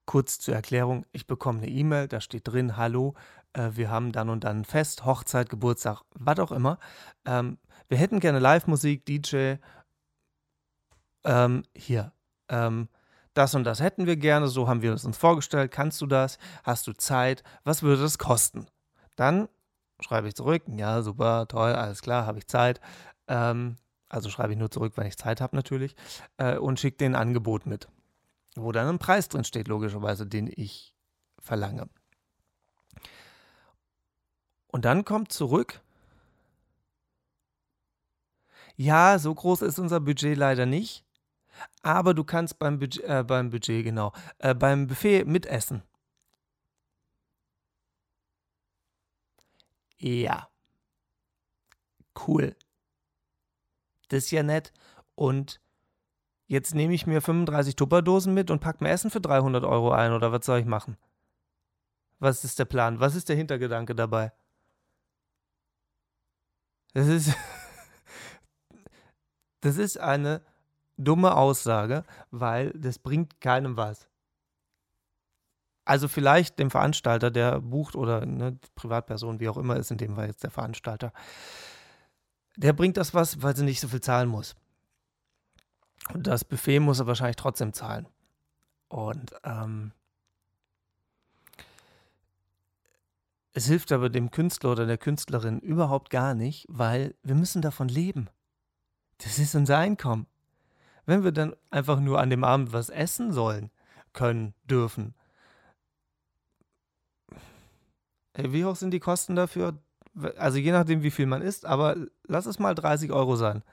kurz 0.05 0.39
zur 0.39 0.55
Erklärung, 0.55 1.05
ich 1.13 1.25
bekomme 1.25 1.59
eine 1.59 1.69
E-Mail, 1.69 2.09
da 2.09 2.19
steht 2.19 2.49
drin, 2.49 2.75
hallo, 2.75 3.13
äh, 3.53 3.69
wir 3.75 3.89
haben 3.89 4.11
dann 4.11 4.29
und 4.29 4.43
dann 4.43 4.65
Fest, 4.65 5.05
Hochzeit, 5.05 5.49
Geburtstag, 5.49 6.01
was 6.15 6.39
auch 6.39 6.51
immer. 6.51 6.79
Ähm, 7.25 7.57
wir 7.89 7.97
hätten 7.97 8.19
gerne 8.19 8.39
Live-Musik, 8.39 9.05
DJ. 9.05 9.55
Ähm, 11.23 11.63
hier. 11.75 12.13
Ähm, 12.49 12.89
das 13.33 13.53
und 13.53 13.65
das 13.65 13.81
hätten 13.81 14.07
wir 14.07 14.17
gerne, 14.17 14.47
so 14.47 14.67
haben 14.67 14.81
wir 14.81 14.93
es 14.93 15.05
uns 15.05 15.17
vorgestellt. 15.17 15.71
Kannst 15.71 16.01
du 16.01 16.07
das? 16.07 16.39
Hast 16.63 16.87
du 16.87 16.93
Zeit? 16.93 17.43
Was 17.63 17.83
würde 17.83 18.01
das 18.01 18.17
kosten? 18.17 18.67
Dann 19.15 19.47
schreibe 19.99 20.27
ich 20.27 20.35
zurück, 20.35 20.63
ja, 20.67 21.01
super, 21.01 21.47
toll, 21.47 21.73
alles 21.73 22.01
klar, 22.01 22.25
habe 22.25 22.39
ich 22.39 22.47
Zeit. 22.47 22.79
Ähm, 23.27 23.77
also 24.09 24.29
schreibe 24.29 24.53
ich 24.53 24.59
nur 24.59 24.71
zurück, 24.71 24.93
wenn 24.95 25.07
ich 25.07 25.17
Zeit 25.17 25.41
habe 25.41 25.55
natürlich. 25.55 25.95
Äh, 26.37 26.57
und 26.57 26.79
schicke 26.79 26.97
den 26.97 27.15
Angebot 27.15 27.65
mit. 27.65 27.89
Wo 28.55 28.71
dann 28.71 28.87
ein 28.87 28.99
Preis 28.99 29.29
drin 29.29 29.43
steht, 29.43 29.67
logischerweise, 29.67 30.25
den 30.25 30.51
ich 30.53 30.95
verlange. 31.39 31.89
Und 34.67 34.85
dann 34.85 35.05
kommt 35.05 35.31
zurück, 35.31 35.81
ja, 38.77 39.19
so 39.19 39.33
groß 39.33 39.63
ist 39.63 39.79
unser 39.79 39.99
Budget 39.99 40.37
leider 40.37 40.65
nicht, 40.65 41.05
aber 41.83 42.13
du 42.13 42.23
kannst 42.23 42.59
beim 42.59 42.79
Budget, 42.79 43.03
äh, 43.05 43.23
beim 43.23 43.49
Budget 43.49 43.83
genau, 43.83 44.13
äh, 44.39 44.55
beim 44.55 44.87
Buffet 44.87 45.25
mitessen. 45.25 45.83
Ja. 49.99 50.49
Cool. 52.27 52.55
Das 54.09 54.25
ist 54.25 54.31
ja 54.31 54.43
nett. 54.43 54.73
Und 55.15 55.59
jetzt 56.47 56.75
nehme 56.75 56.93
ich 56.93 57.07
mir 57.07 57.21
35 57.21 57.75
Tupperdosen 57.75 58.33
mit 58.33 58.51
und 58.51 58.59
packe 58.59 58.83
mir 58.83 58.89
Essen 58.91 59.11
für 59.11 59.21
300 59.21 59.63
Euro 59.65 59.91
ein, 59.91 60.13
oder 60.13 60.31
was 60.31 60.45
soll 60.45 60.59
ich 60.59 60.65
machen? 60.65 60.97
Was 62.19 62.43
ist 62.43 62.59
der 62.59 62.65
Plan? 62.65 62.99
Was 62.99 63.15
ist 63.15 63.29
der 63.29 63.35
Hintergedanke 63.35 63.95
dabei? 63.95 64.31
Das 66.93 67.07
ist, 67.07 67.33
das 69.61 69.77
ist 69.77 69.99
eine 69.99 70.41
dumme 70.97 71.35
Aussage, 71.35 72.03
weil 72.31 72.71
das 72.71 72.99
bringt 72.99 73.39
keinem 73.41 73.77
was. 73.77 74.07
Also 75.85 76.07
vielleicht 76.07 76.59
dem 76.59 76.69
Veranstalter, 76.69 77.31
der 77.31 77.61
bucht 77.61 77.95
oder 77.95 78.21
eine 78.21 78.57
Privatperson, 78.75 79.39
wie 79.39 79.47
auch 79.47 79.57
immer 79.57 79.77
ist 79.77 79.91
in 79.91 79.97
dem 79.97 80.15
Fall 80.15 80.27
jetzt 80.27 80.43
der 80.43 80.51
Veranstalter, 80.51 81.13
der 82.57 82.73
bringt 82.73 82.97
das 82.97 83.13
was, 83.13 83.41
weil 83.41 83.55
sie 83.55 83.63
nicht 83.63 83.79
so 83.79 83.87
viel 83.87 84.01
zahlen 84.01 84.27
muss. 84.27 84.55
Und 86.13 86.27
das 86.27 86.43
Buffet 86.43 86.79
muss 86.79 86.99
er 86.99 87.07
wahrscheinlich 87.07 87.35
trotzdem 87.35 87.73
zahlen. 87.73 88.07
Und 88.89 89.33
ähm, 89.43 89.91
Es 93.57 93.65
hilft 93.65 93.91
aber 93.91 94.11
dem 94.11 94.29
Künstler 94.29 94.73
oder 94.73 94.85
der 94.85 94.99
Künstlerin 94.99 95.59
überhaupt 95.59 96.11
gar 96.11 96.35
nicht, 96.35 96.67
weil 96.69 97.15
wir 97.23 97.33
müssen 97.33 97.63
davon 97.63 97.87
leben. 97.87 98.29
Das 99.19 99.39
ist 99.39 99.55
unser 99.55 99.77
Einkommen. 99.77 100.27
Wenn 101.05 101.23
wir 101.23 101.31
dann 101.31 101.55
einfach 101.69 101.99
nur 101.99 102.19
an 102.19 102.29
dem 102.29 102.43
Abend 102.43 102.73
was 102.73 102.89
essen 102.89 103.31
sollen, 103.31 103.71
können, 104.13 104.53
dürfen, 104.65 105.15
wie 108.37 108.65
hoch 108.65 108.75
sind 108.75 108.91
die 108.91 108.99
Kosten 108.99 109.35
dafür? 109.35 109.77
Also 110.37 110.57
je 110.57 110.71
nachdem, 110.71 111.03
wie 111.03 111.11
viel 111.11 111.25
man 111.25 111.41
isst, 111.41 111.65
aber 111.65 111.95
lass 112.23 112.45
es 112.45 112.59
mal 112.59 112.75
30 112.75 113.11
Euro 113.11 113.35
sein. 113.35 113.63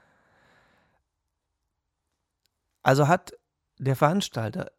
Also 2.82 3.08
hat 3.08 3.32
der 3.78 3.96
Veranstalter 3.96 4.70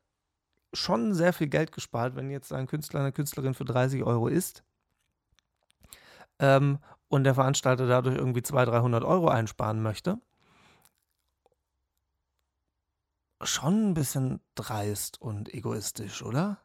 schon 0.73 1.13
sehr 1.13 1.33
viel 1.33 1.47
Geld 1.47 1.71
gespart, 1.71 2.15
wenn 2.15 2.29
jetzt 2.29 2.51
ein 2.53 2.67
Künstler, 2.67 2.99
eine 2.99 3.11
Künstlerin 3.11 3.53
für 3.53 3.65
30 3.65 4.03
Euro 4.03 4.27
isst 4.27 4.63
ähm, 6.39 6.79
und 7.07 7.23
der 7.23 7.35
Veranstalter 7.35 7.87
dadurch 7.87 8.15
irgendwie 8.15 8.43
200, 8.43 8.75
300 8.75 9.03
Euro 9.03 9.29
einsparen 9.29 9.81
möchte. 9.81 10.19
Schon 13.41 13.89
ein 13.89 13.93
bisschen 13.93 14.39
dreist 14.55 15.21
und 15.21 15.53
egoistisch, 15.53 16.23
oder? 16.23 16.61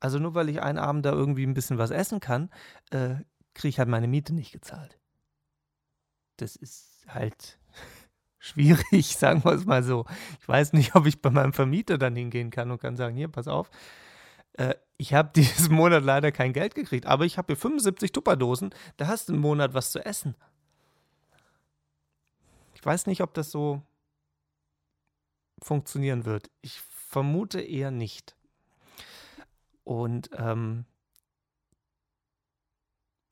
Also 0.00 0.18
nur 0.18 0.34
weil 0.34 0.48
ich 0.48 0.60
einen 0.60 0.78
Abend 0.78 1.06
da 1.06 1.12
irgendwie 1.12 1.46
ein 1.46 1.54
bisschen 1.54 1.78
was 1.78 1.92
essen 1.92 2.18
kann, 2.18 2.50
äh, 2.90 3.16
kriege 3.54 3.68
ich 3.68 3.78
halt 3.78 3.88
meine 3.88 4.08
Miete 4.08 4.34
nicht 4.34 4.50
gezahlt. 4.50 4.98
Das 6.38 6.56
ist 6.56 7.06
halt 7.06 7.58
schwierig, 8.38 9.16
sagen 9.16 9.44
wir 9.44 9.52
es 9.52 9.64
mal 9.64 9.84
so. 9.84 10.04
Ich 10.40 10.48
weiß 10.48 10.72
nicht, 10.72 10.96
ob 10.96 11.06
ich 11.06 11.22
bei 11.22 11.30
meinem 11.30 11.52
Vermieter 11.52 11.98
dann 11.98 12.16
hingehen 12.16 12.50
kann 12.50 12.70
und 12.72 12.80
kann 12.80 12.96
sagen, 12.96 13.16
hier, 13.16 13.28
pass 13.28 13.46
auf, 13.46 13.70
äh, 14.54 14.74
ich 14.96 15.14
habe 15.14 15.30
diesen 15.36 15.74
Monat 15.74 16.02
leider 16.02 16.32
kein 16.32 16.52
Geld 16.52 16.74
gekriegt, 16.74 17.06
aber 17.06 17.24
ich 17.24 17.38
habe 17.38 17.46
hier 17.52 17.56
75 17.56 18.12
Tupperdosen, 18.12 18.74
da 18.96 19.06
hast 19.06 19.28
du 19.28 19.34
einen 19.34 19.42
Monat 19.42 19.72
was 19.72 19.92
zu 19.92 20.04
essen. 20.04 20.34
Ich 22.74 22.84
weiß 22.84 23.06
nicht, 23.06 23.20
ob 23.20 23.34
das 23.34 23.52
so 23.52 23.82
funktionieren 25.64 26.24
wird. 26.24 26.50
Ich 26.60 26.80
vermute 26.80 27.60
eher 27.60 27.90
nicht. 27.90 28.36
Und 29.84 30.30
ähm, 30.34 30.84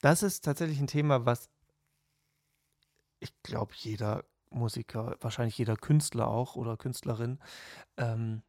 das 0.00 0.22
ist 0.22 0.44
tatsächlich 0.44 0.80
ein 0.80 0.86
Thema, 0.86 1.26
was 1.26 1.48
ich 3.20 3.32
glaube, 3.42 3.74
jeder 3.76 4.24
Musiker, 4.50 5.16
wahrscheinlich 5.20 5.58
jeder 5.58 5.76
Künstler 5.76 6.28
auch 6.28 6.56
oder 6.56 6.76
Künstlerin, 6.76 7.38
ähm, 7.96 8.42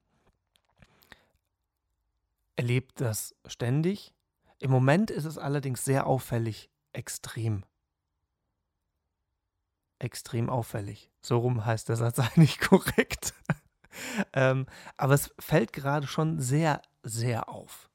erlebt 2.56 3.02
das 3.02 3.36
ständig. 3.46 4.13
Im 4.60 4.72
Moment 4.72 5.12
ist 5.12 5.26
es 5.26 5.38
allerdings 5.38 5.84
sehr 5.84 6.08
auffällig, 6.08 6.70
extrem. 6.94 7.63
Extrem 10.00 10.50
auffällig. 10.50 11.12
So 11.22 11.38
rum 11.38 11.65
heißt 11.65 11.89
der 11.89 11.98
Satz 11.98 12.20
eigentlich 12.20 12.60
korrekt. 12.60 13.34
ähm, 14.34 14.66
aber 14.98 15.14
es 15.14 15.34
fällt 15.40 15.74
gerade 15.74 16.08
schon 16.08 16.40
sehr, 16.40 16.82
sehr 17.04 17.50
auf. 17.50 17.90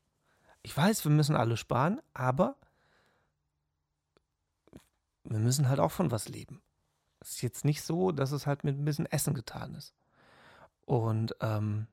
Ich 0.62 0.76
weiß, 0.76 1.04
wir 1.04 1.12
müssen 1.12 1.36
alle 1.36 1.56
sparen, 1.56 2.00
aber 2.12 2.56
wir 5.24 5.38
müssen 5.38 5.68
halt 5.68 5.80
auch 5.80 5.92
von 5.92 6.10
was 6.10 6.28
leben. 6.28 6.60
Es 7.20 7.32
ist 7.32 7.42
jetzt 7.42 7.64
nicht 7.64 7.82
so, 7.82 8.12
dass 8.12 8.32
es 8.32 8.46
halt 8.46 8.64
mit 8.64 8.78
ein 8.78 8.84
bisschen 8.84 9.06
Essen 9.06 9.34
getan 9.34 9.74
ist. 9.74 9.94
Und 10.84 11.34
ähm, 11.40 11.88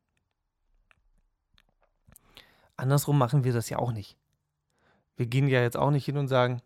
andersrum 2.78 3.18
machen 3.18 3.44
wir 3.44 3.54
das 3.54 3.70
ja 3.70 3.80
auch 3.80 3.92
nicht. 3.92 4.18
Wir 5.16 5.26
gehen 5.26 5.48
ja 5.48 5.62
jetzt 5.62 5.78
auch 5.78 5.92
nicht 5.92 6.06
hin 6.06 6.18
und 6.18 6.28
sagen, 6.28 6.62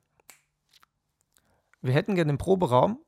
wir 1.81 1.93
hätten 1.93 2.15
gerne 2.15 2.33
den 2.33 2.37
Proberaum, 2.37 2.99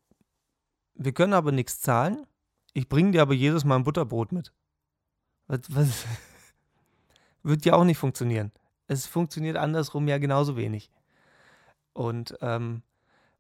wir 0.94 1.14
können 1.14 1.34
aber 1.34 1.52
nichts 1.52 1.82
zahlen, 1.82 2.26
ich 2.74 2.90
bringe 2.90 3.12
dir 3.12 3.22
aber 3.22 3.34
jedes 3.34 3.66
Mal 3.66 3.76
ein 3.76 3.84
Butterbrot 3.84 4.32
mit. 4.32 4.54
Was, 5.48 5.62
was? 5.70 6.06
Wird 7.44 7.66
ja 7.66 7.74
auch 7.74 7.84
nicht 7.84 7.98
funktionieren. 7.98 8.52
Es 8.88 9.06
funktioniert 9.06 9.58
andersrum 9.58 10.08
ja 10.08 10.18
genauso 10.18 10.58
wenig. 10.58 10.92
Und 11.94 12.38
ähm, 12.42 12.84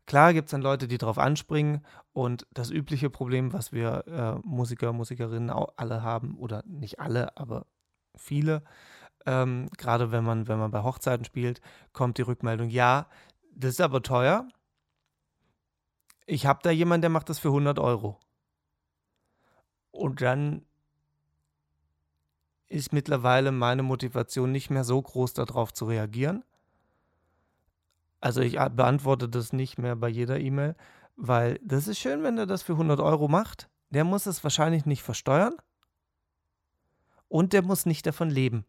Klar 0.09 0.33
gibt 0.33 0.47
es 0.47 0.51
dann 0.53 0.63
Leute, 0.63 0.87
die 0.87 0.97
darauf 0.97 1.19
anspringen 1.19 1.85
und 2.13 2.47
das 2.51 2.71
übliche 2.71 3.11
Problem, 3.11 3.53
was 3.53 3.71
wir 3.71 4.07
äh, 4.07 4.39
Musiker, 4.43 4.91
Musikerinnen 4.91 5.51
alle 5.51 6.01
haben, 6.01 6.35
oder 6.35 6.63
nicht 6.65 6.99
alle, 6.99 7.37
aber 7.37 7.67
viele, 8.15 8.63
ähm, 9.27 9.69
gerade 9.77 10.11
wenn 10.11 10.23
man, 10.23 10.47
wenn 10.47 10.57
man 10.57 10.71
bei 10.71 10.81
Hochzeiten 10.81 11.25
spielt, 11.25 11.61
kommt 11.93 12.17
die 12.17 12.23
Rückmeldung, 12.23 12.69
ja, 12.69 13.05
das 13.53 13.73
ist 13.73 13.81
aber 13.81 14.01
teuer. 14.01 14.47
Ich 16.25 16.47
habe 16.47 16.61
da 16.63 16.71
jemanden, 16.71 17.01
der 17.01 17.11
macht 17.11 17.29
das 17.29 17.37
für 17.37 17.49
100 17.49 17.77
Euro. 17.77 18.19
Und 19.91 20.21
dann 20.21 20.65
ist 22.67 22.93
mittlerweile 22.93 23.51
meine 23.51 23.83
Motivation 23.83 24.51
nicht 24.51 24.69
mehr 24.69 24.83
so 24.83 25.01
groß, 25.01 25.33
darauf 25.33 25.73
zu 25.73 25.85
reagieren, 25.85 26.43
also 28.21 28.41
ich 28.41 28.53
beantworte 28.55 29.29
das 29.29 29.53
nicht 29.53 29.77
mehr 29.77 29.95
bei 29.95 30.09
jeder 30.09 30.39
E-Mail, 30.39 30.75
weil 31.15 31.59
das 31.63 31.87
ist 31.87 31.99
schön, 31.99 32.23
wenn 32.23 32.37
er 32.37 32.45
das 32.45 32.63
für 32.63 32.73
100 32.73 32.99
Euro 32.99 33.27
macht. 33.27 33.69
Der 33.91 34.03
muss 34.03 34.25
es 34.25 34.43
wahrscheinlich 34.43 34.85
nicht 34.85 35.03
versteuern 35.03 35.55
und 37.27 37.53
der 37.53 37.61
muss 37.61 37.85
nicht 37.85 38.05
davon 38.05 38.29
leben. 38.29 38.65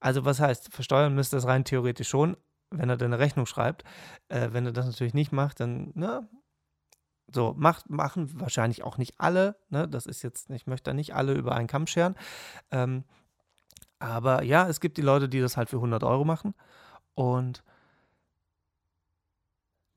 Also 0.00 0.24
was 0.24 0.40
heißt, 0.40 0.72
versteuern 0.72 1.14
müsste 1.14 1.36
es 1.36 1.46
rein 1.46 1.64
theoretisch 1.64 2.08
schon, 2.08 2.36
wenn 2.70 2.88
er 2.88 2.96
dann 2.96 3.12
eine 3.12 3.22
Rechnung 3.22 3.46
schreibt. 3.46 3.84
Äh, 4.28 4.50
wenn 4.52 4.66
er 4.66 4.72
das 4.72 4.86
natürlich 4.86 5.14
nicht 5.14 5.32
macht, 5.32 5.60
dann, 5.60 5.92
ne, 5.94 6.28
so, 7.32 7.54
macht, 7.56 7.90
machen 7.90 8.40
wahrscheinlich 8.40 8.82
auch 8.82 8.98
nicht 8.98 9.20
alle, 9.20 9.56
ne, 9.68 9.88
das 9.88 10.06
ist 10.06 10.22
jetzt, 10.22 10.50
ich 10.50 10.66
möchte 10.66 10.90
da 10.90 10.94
nicht 10.94 11.14
alle 11.14 11.34
über 11.34 11.54
einen 11.54 11.68
Kamm 11.68 11.86
scheren. 11.86 12.14
Ähm, 12.70 13.04
aber 13.98 14.42
ja, 14.42 14.68
es 14.68 14.80
gibt 14.80 14.96
die 14.96 15.02
Leute, 15.02 15.28
die 15.28 15.40
das 15.40 15.56
halt 15.56 15.68
für 15.68 15.76
100 15.76 16.04
Euro 16.04 16.24
machen 16.24 16.54
und 17.14 17.62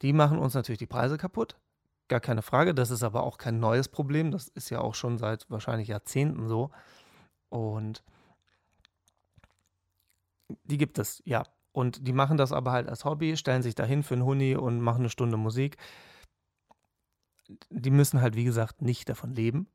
die 0.01 0.13
machen 0.13 0.39
uns 0.39 0.55
natürlich 0.55 0.79
die 0.79 0.87
Preise 0.87 1.17
kaputt. 1.17 1.57
Gar 2.07 2.19
keine 2.19 2.41
Frage. 2.41 2.73
Das 2.73 2.89
ist 2.89 3.03
aber 3.03 3.23
auch 3.23 3.37
kein 3.37 3.59
neues 3.59 3.87
Problem. 3.87 4.31
Das 4.31 4.47
ist 4.49 4.69
ja 4.69 4.81
auch 4.81 4.95
schon 4.95 5.17
seit 5.17 5.49
wahrscheinlich 5.49 5.87
Jahrzehnten 5.87 6.47
so. 6.47 6.71
Und 7.49 8.03
die 10.63 10.77
gibt 10.77 10.97
es, 10.97 11.21
ja. 11.25 11.43
Und 11.71 12.05
die 12.05 12.13
machen 12.13 12.37
das 12.37 12.51
aber 12.51 12.71
halt 12.71 12.89
als 12.89 13.05
Hobby, 13.05 13.37
stellen 13.37 13.61
sich 13.61 13.75
dahin 13.75 14.03
für 14.03 14.15
einen 14.15 14.25
Huni 14.25 14.55
und 14.55 14.81
machen 14.81 15.01
eine 15.01 15.09
Stunde 15.09 15.37
Musik. 15.37 15.77
Die 17.69 17.91
müssen 17.91 18.21
halt, 18.21 18.35
wie 18.35 18.43
gesagt, 18.43 18.81
nicht 18.81 19.09
davon 19.09 19.33
leben, 19.33 19.67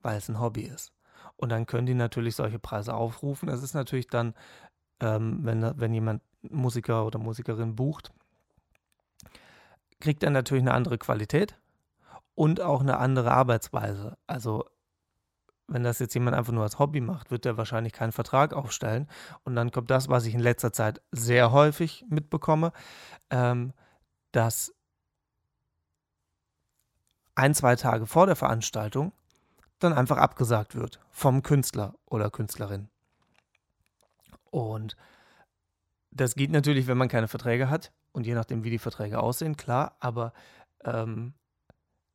weil 0.00 0.16
es 0.16 0.28
ein 0.28 0.40
Hobby 0.40 0.62
ist. 0.62 0.92
Und 1.36 1.50
dann 1.50 1.66
können 1.66 1.86
die 1.86 1.94
natürlich 1.94 2.36
solche 2.36 2.58
Preise 2.58 2.94
aufrufen. 2.94 3.48
Es 3.48 3.62
ist 3.62 3.74
natürlich 3.74 4.06
dann, 4.06 4.34
ähm, 5.00 5.40
wenn, 5.42 5.78
wenn 5.78 5.94
jemand 5.94 6.22
Musiker 6.42 7.06
oder 7.06 7.18
Musikerin 7.18 7.74
bucht, 7.74 8.12
kriegt 10.00 10.22
er 10.22 10.30
natürlich 10.30 10.62
eine 10.62 10.74
andere 10.74 10.98
Qualität 10.98 11.58
und 12.34 12.60
auch 12.60 12.80
eine 12.80 12.98
andere 12.98 13.32
Arbeitsweise. 13.32 14.16
Also 14.26 14.64
wenn 15.66 15.82
das 15.82 15.98
jetzt 15.98 16.14
jemand 16.14 16.36
einfach 16.36 16.52
nur 16.52 16.62
als 16.62 16.78
Hobby 16.78 17.00
macht, 17.00 17.30
wird 17.30 17.46
er 17.46 17.56
wahrscheinlich 17.56 17.92
keinen 17.92 18.12
Vertrag 18.12 18.52
aufstellen. 18.52 19.08
Und 19.44 19.56
dann 19.56 19.70
kommt 19.70 19.90
das, 19.90 20.08
was 20.08 20.26
ich 20.26 20.34
in 20.34 20.40
letzter 20.40 20.72
Zeit 20.72 21.00
sehr 21.10 21.52
häufig 21.52 22.04
mitbekomme, 22.08 22.72
ähm, 23.30 23.72
dass 24.32 24.74
ein, 27.34 27.54
zwei 27.54 27.76
Tage 27.76 28.06
vor 28.06 28.26
der 28.26 28.36
Veranstaltung 28.36 29.12
dann 29.78 29.92
einfach 29.92 30.18
abgesagt 30.18 30.74
wird 30.74 31.00
vom 31.10 31.42
Künstler 31.42 31.94
oder 32.06 32.30
Künstlerin. 32.30 32.88
Und 34.50 34.96
das 36.10 36.36
geht 36.36 36.50
natürlich, 36.50 36.86
wenn 36.86 36.96
man 36.96 37.08
keine 37.08 37.28
Verträge 37.28 37.68
hat 37.68 37.92
und 38.12 38.26
je 38.26 38.34
nachdem, 38.34 38.62
wie 38.62 38.70
die 38.70 38.78
Verträge 38.78 39.20
aussehen, 39.20 39.56
klar, 39.56 39.96
aber 39.98 40.32
ähm, 40.84 41.34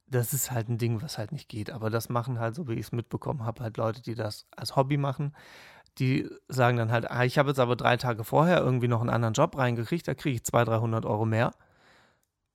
das 0.07 0.33
ist 0.33 0.51
halt 0.51 0.69
ein 0.69 0.77
Ding, 0.77 1.01
was 1.01 1.17
halt 1.17 1.31
nicht 1.31 1.49
geht. 1.49 1.69
Aber 1.69 1.89
das 1.89 2.09
machen 2.09 2.39
halt, 2.39 2.55
so 2.55 2.67
wie 2.67 2.73
ich 2.73 2.87
es 2.87 2.91
mitbekommen 2.91 3.45
habe, 3.45 3.61
halt 3.61 3.77
Leute, 3.77 4.01
die 4.01 4.15
das 4.15 4.47
als 4.55 4.75
Hobby 4.75 4.97
machen. 4.97 5.35
Die 5.97 6.29
sagen 6.47 6.77
dann 6.77 6.91
halt, 6.91 7.11
ah, 7.11 7.25
ich 7.25 7.37
habe 7.37 7.49
jetzt 7.49 7.59
aber 7.59 7.75
drei 7.75 7.97
Tage 7.97 8.23
vorher 8.23 8.59
irgendwie 8.59 8.87
noch 8.87 9.01
einen 9.01 9.09
anderen 9.09 9.33
Job 9.33 9.57
reingekriegt, 9.57 10.07
da 10.07 10.13
kriege 10.13 10.35
ich 10.35 10.45
200, 10.45 10.79
300 10.79 11.05
Euro 11.05 11.25
mehr. 11.25 11.51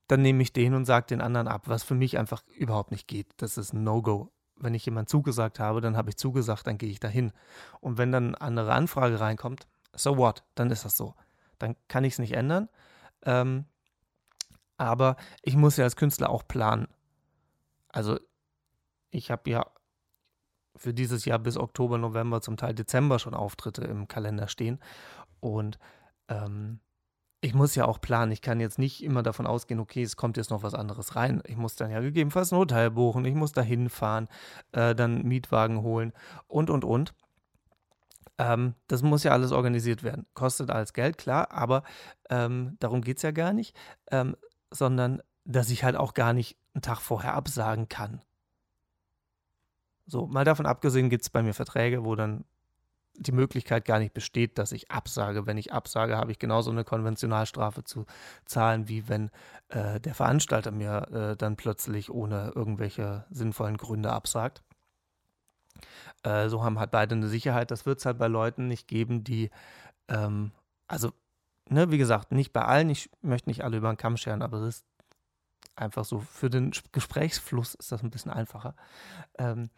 Dann 0.09 0.23
nehme 0.23 0.43
ich 0.43 0.53
den 0.53 0.75
und 0.75 0.85
sage 0.85 1.07
den 1.07 1.21
anderen 1.21 1.49
ab, 1.49 1.63
was 1.67 1.83
für 1.83 1.95
mich 1.95 2.19
einfach 2.19 2.43
überhaupt 2.57 2.91
nicht 2.91 3.09
geht. 3.09 3.29
Das 3.39 3.57
ist 3.57 3.73
ein 3.73 3.85
No-Go. 3.85 4.31
Wenn 4.57 4.75
ich 4.75 4.85
jemand 4.85 5.09
zugesagt 5.09 5.59
habe, 5.59 5.81
dann 5.81 5.97
habe 5.97 6.11
ich 6.11 6.17
zugesagt, 6.17 6.67
dann 6.67 6.79
gehe 6.79 6.91
ich 6.91 7.01
dahin. 7.01 7.33
Und 7.81 7.99
wenn 7.99 8.13
dann 8.13 8.35
eine 8.35 8.41
andere 8.41 8.73
Anfrage 8.73 9.19
reinkommt, 9.19 9.67
so 9.95 10.17
what, 10.17 10.45
dann 10.55 10.71
ist 10.71 10.85
das 10.85 10.97
so 10.97 11.15
dann 11.59 11.77
kann 11.89 12.05
ich 12.05 12.15
es 12.15 12.19
nicht 12.19 12.35
ändern. 12.35 12.69
Ähm, 13.23 13.67
aber 14.77 15.17
ich 15.43 15.57
muss 15.57 15.77
ja 15.77 15.85
als 15.85 15.97
Künstler 15.97 16.31
auch 16.31 16.47
planen. 16.47 16.89
Also 17.89 18.19
ich 19.11 19.31
habe 19.31 19.51
ja 19.51 19.67
für 20.77 20.93
dieses 20.93 21.25
Jahr 21.25 21.39
bis 21.39 21.57
Oktober, 21.57 21.99
November, 21.99 22.41
zum 22.41 22.57
Teil 22.57 22.75
Dezember 22.75 23.19
schon 23.19 23.35
Auftritte 23.35 23.85
im 23.85 24.09
Kalender 24.09 24.49
stehen. 24.49 24.81
Und 25.41 25.79
ähm, 26.29 26.81
ich 27.45 27.53
muss 27.53 27.75
ja 27.75 27.85
auch 27.85 28.01
planen. 28.01 28.33
Ich 28.33 28.41
kann 28.41 28.59
jetzt 28.59 28.79
nicht 28.79 29.05
immer 29.05 29.23
davon 29.23 29.47
ausgehen, 29.47 29.79
okay, 29.79 30.03
es 30.03 30.17
kommt 30.17 30.39
jetzt 30.39 30.51
noch 30.51 30.63
was 30.63 30.73
anderes 30.73 31.15
rein. 31.15 31.43
Ich 31.47 31.59
muss 31.59 31.77
dann 31.77 31.91
ja 31.91 32.01
gegebenenfalls 32.01 32.53
ein 32.53 32.59
Hotel 32.59 32.91
buchen, 32.91 33.27
ich 33.27 33.35
muss 33.35 33.53
da 33.53 33.61
hinfahren, 33.61 34.29
äh, 34.73 34.95
dann 34.95 35.23
Mietwagen 35.23 35.83
holen 35.83 36.15
und, 36.49 36.71
und, 36.71 36.85
und. 36.85 37.13
Ähm, 38.39 38.75
das 38.89 39.03
muss 39.03 39.25
ja 39.25 39.33
alles 39.33 39.53
organisiert 39.53 40.03
werden. 40.03 40.27
Kostet 40.33 40.71
alles 40.71 40.95
Geld, 40.95 41.19
klar, 41.19 41.53
aber 41.53 41.83
ähm, 42.31 42.77
darum 42.81 43.03
geht 43.03 43.19
es 43.19 43.23
ja 43.23 43.31
gar 43.31 43.53
nicht, 43.53 43.77
ähm, 44.11 44.37
sondern 44.71 45.23
dass 45.45 45.69
ich 45.69 45.85
halt 45.85 45.97
auch 45.97 46.15
gar 46.15 46.33
nicht 46.33 46.57
einen 46.73 46.81
Tag 46.81 47.01
vorher 47.01 47.35
absagen 47.35 47.91
kann. 47.91 48.23
So, 50.07 50.27
mal 50.27 50.45
davon 50.45 50.65
abgesehen 50.65 51.11
gibt 51.11 51.25
es 51.25 51.31
bei 51.31 51.43
mir 51.43 51.53
Verträge, 51.53 52.05
wo 52.07 52.15
dann 52.15 52.47
die 53.17 53.33
Möglichkeit 53.33 53.85
gar 53.85 53.99
nicht 53.99 54.15
besteht, 54.15 54.59
dass 54.59 54.73
ich 54.73 54.91
absage. 54.91 55.47
Wenn 55.47 55.57
ich 55.57 55.73
absage, 55.73 56.17
habe 56.17 56.33
ich 56.33 56.39
genauso 56.39 56.71
eine 56.71 56.85
Konventionalstrafe 56.85 57.85
zu 57.85 58.07
zahlen, 58.45 58.89
wie 58.89 59.09
wenn 59.09 59.31
äh, 59.69 60.01
der 60.01 60.15
Veranstalter 60.15 60.71
mir 60.71 61.09
äh, 61.13 61.37
dann 61.37 61.57
plötzlich 61.57 62.11
ohne 62.11 62.53
irgendwelche 62.55 63.25
sinnvollen 63.31 63.77
Gründe 63.77 64.13
absagt. 64.13 64.63
Äh, 66.23 66.49
so 66.49 66.63
haben 66.63 66.79
halt 66.79 66.91
beide 66.91 67.15
eine 67.15 67.29
Sicherheit. 67.29 67.71
Das 67.71 67.87
wird 67.87 67.99
es 68.01 68.07
halt 68.07 68.19
bei 68.19 68.29
Leuten 68.29 68.69
nicht 68.69 68.89
geben, 68.89 69.25
die, 69.25 69.51
ähm, 70.09 70.53
also, 70.89 71.13
ne, 71.69 71.91
wie 71.91 71.99
gesagt, 71.99 72.33
nicht 72.33 72.53
bei 72.53 72.63
allen, 72.65 72.91
ich 72.91 73.11
möchte 73.23 73.49
nicht 73.49 73.63
alle 73.65 73.77
über 73.77 73.93
den 73.93 73.97
Kamm 73.97 74.17
scheren, 74.17 74.43
aber 74.43 74.59
es 74.59 74.77
ist 74.77 74.87
einfach 75.77 76.05
so, 76.05 76.21
für 76.21 76.51
den 76.51 76.73
Gesprächsfluss 76.93 77.75
ist 77.75 77.93
das 77.93 78.03
ein 78.03 78.11
bisschen 78.11 78.33
einfacher. 78.33 78.75
Ähm, 79.39 79.71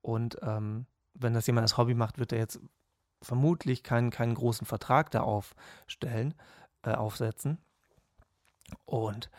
und 0.00 0.38
ähm, 0.42 0.86
wenn 1.14 1.34
das 1.34 1.46
jemand 1.46 1.64
als 1.64 1.76
Hobby 1.78 1.94
macht, 1.94 2.18
wird 2.18 2.32
er 2.32 2.38
jetzt 2.38 2.60
vermutlich 3.22 3.82
keinen, 3.82 4.10
keinen 4.10 4.34
großen 4.34 4.66
Vertrag 4.66 5.10
da 5.10 5.20
aufstellen, 5.22 6.34
äh, 6.82 6.92
aufsetzen. 6.92 7.58
Und 8.84 9.30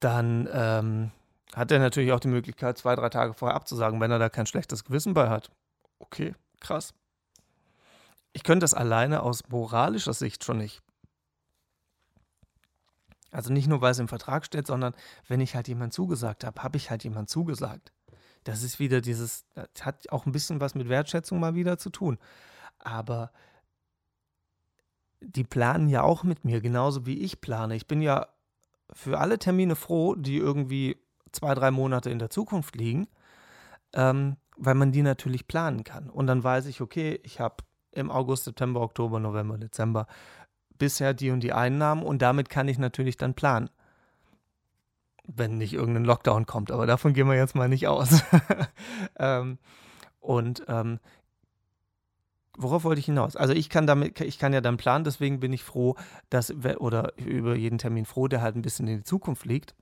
dann 0.00 0.48
ähm, 0.52 1.10
hat 1.54 1.70
er 1.70 1.78
natürlich 1.78 2.12
auch 2.12 2.20
die 2.20 2.28
Möglichkeit, 2.28 2.78
zwei, 2.78 2.94
drei 2.94 3.08
Tage 3.08 3.34
vorher 3.34 3.56
abzusagen, 3.56 4.00
wenn 4.00 4.10
er 4.10 4.18
da 4.18 4.28
kein 4.28 4.46
schlechtes 4.46 4.84
Gewissen 4.84 5.14
bei 5.14 5.28
hat. 5.28 5.50
Okay, 5.98 6.34
krass. 6.60 6.94
Ich 8.32 8.42
könnte 8.42 8.64
das 8.64 8.74
alleine 8.74 9.22
aus 9.22 9.48
moralischer 9.48 10.12
Sicht 10.12 10.44
schon 10.44 10.58
nicht. 10.58 10.82
Also 13.30 13.52
nicht 13.52 13.66
nur, 13.66 13.80
weil 13.80 13.92
es 13.92 13.98
im 13.98 14.08
Vertrag 14.08 14.44
steht, 14.44 14.66
sondern 14.66 14.94
wenn 15.28 15.40
ich 15.40 15.54
halt 15.54 15.68
jemand 15.68 15.92
zugesagt 15.92 16.44
habe, 16.44 16.62
habe 16.62 16.76
ich 16.76 16.90
halt 16.90 17.04
jemand 17.04 17.28
zugesagt. 17.28 17.92
Das 18.46 18.62
ist 18.62 18.78
wieder 18.78 19.00
dieses, 19.00 19.44
das 19.54 19.84
hat 19.84 20.08
auch 20.12 20.24
ein 20.24 20.30
bisschen 20.30 20.60
was 20.60 20.76
mit 20.76 20.88
Wertschätzung 20.88 21.40
mal 21.40 21.56
wieder 21.56 21.78
zu 21.78 21.90
tun. 21.90 22.16
Aber 22.78 23.32
die 25.20 25.42
planen 25.42 25.88
ja 25.88 26.02
auch 26.02 26.22
mit 26.22 26.44
mir, 26.44 26.60
genauso 26.60 27.06
wie 27.06 27.18
ich 27.18 27.40
plane. 27.40 27.74
Ich 27.74 27.88
bin 27.88 28.02
ja 28.02 28.28
für 28.92 29.18
alle 29.18 29.40
Termine 29.40 29.74
froh, 29.74 30.14
die 30.14 30.36
irgendwie 30.36 30.96
zwei, 31.32 31.54
drei 31.54 31.72
Monate 31.72 32.08
in 32.10 32.20
der 32.20 32.30
Zukunft 32.30 32.76
liegen, 32.76 33.08
ähm, 33.94 34.36
weil 34.56 34.76
man 34.76 34.92
die 34.92 35.02
natürlich 35.02 35.48
planen 35.48 35.82
kann. 35.82 36.08
Und 36.08 36.28
dann 36.28 36.44
weiß 36.44 36.66
ich, 36.66 36.80
okay, 36.80 37.18
ich 37.24 37.40
habe 37.40 37.56
im 37.90 38.12
August, 38.12 38.44
September, 38.44 38.80
Oktober, 38.80 39.18
November, 39.18 39.58
Dezember 39.58 40.06
bisher 40.78 41.14
die 41.14 41.30
und 41.32 41.40
die 41.40 41.52
Einnahmen 41.52 42.04
und 42.04 42.22
damit 42.22 42.48
kann 42.48 42.68
ich 42.68 42.78
natürlich 42.78 43.16
dann 43.16 43.34
planen. 43.34 43.70
Wenn 45.26 45.58
nicht 45.58 45.72
irgendein 45.72 46.04
Lockdown 46.04 46.46
kommt, 46.46 46.70
aber 46.70 46.86
davon 46.86 47.12
gehen 47.12 47.26
wir 47.26 47.34
jetzt 47.34 47.54
mal 47.54 47.68
nicht 47.68 47.88
aus. 47.88 48.22
ähm, 49.18 49.58
und 50.20 50.64
ähm, 50.68 51.00
worauf 52.56 52.84
wollte 52.84 53.00
ich 53.00 53.06
hinaus? 53.06 53.36
Also 53.36 53.52
ich 53.52 53.68
kann 53.68 53.86
damit, 53.86 54.20
ich 54.20 54.38
kann 54.38 54.52
ja 54.52 54.60
dann 54.60 54.76
planen, 54.76 55.04
deswegen 55.04 55.40
bin 55.40 55.52
ich 55.52 55.62
froh, 55.62 55.96
dass, 56.30 56.50
oder 56.50 57.16
über 57.18 57.54
jeden 57.54 57.78
Termin 57.78 58.04
froh, 58.04 58.28
der 58.28 58.42
halt 58.42 58.56
ein 58.56 58.62
bisschen 58.62 58.88
in 58.88 58.98
die 58.98 59.04
Zukunft 59.04 59.44
liegt. 59.44 59.74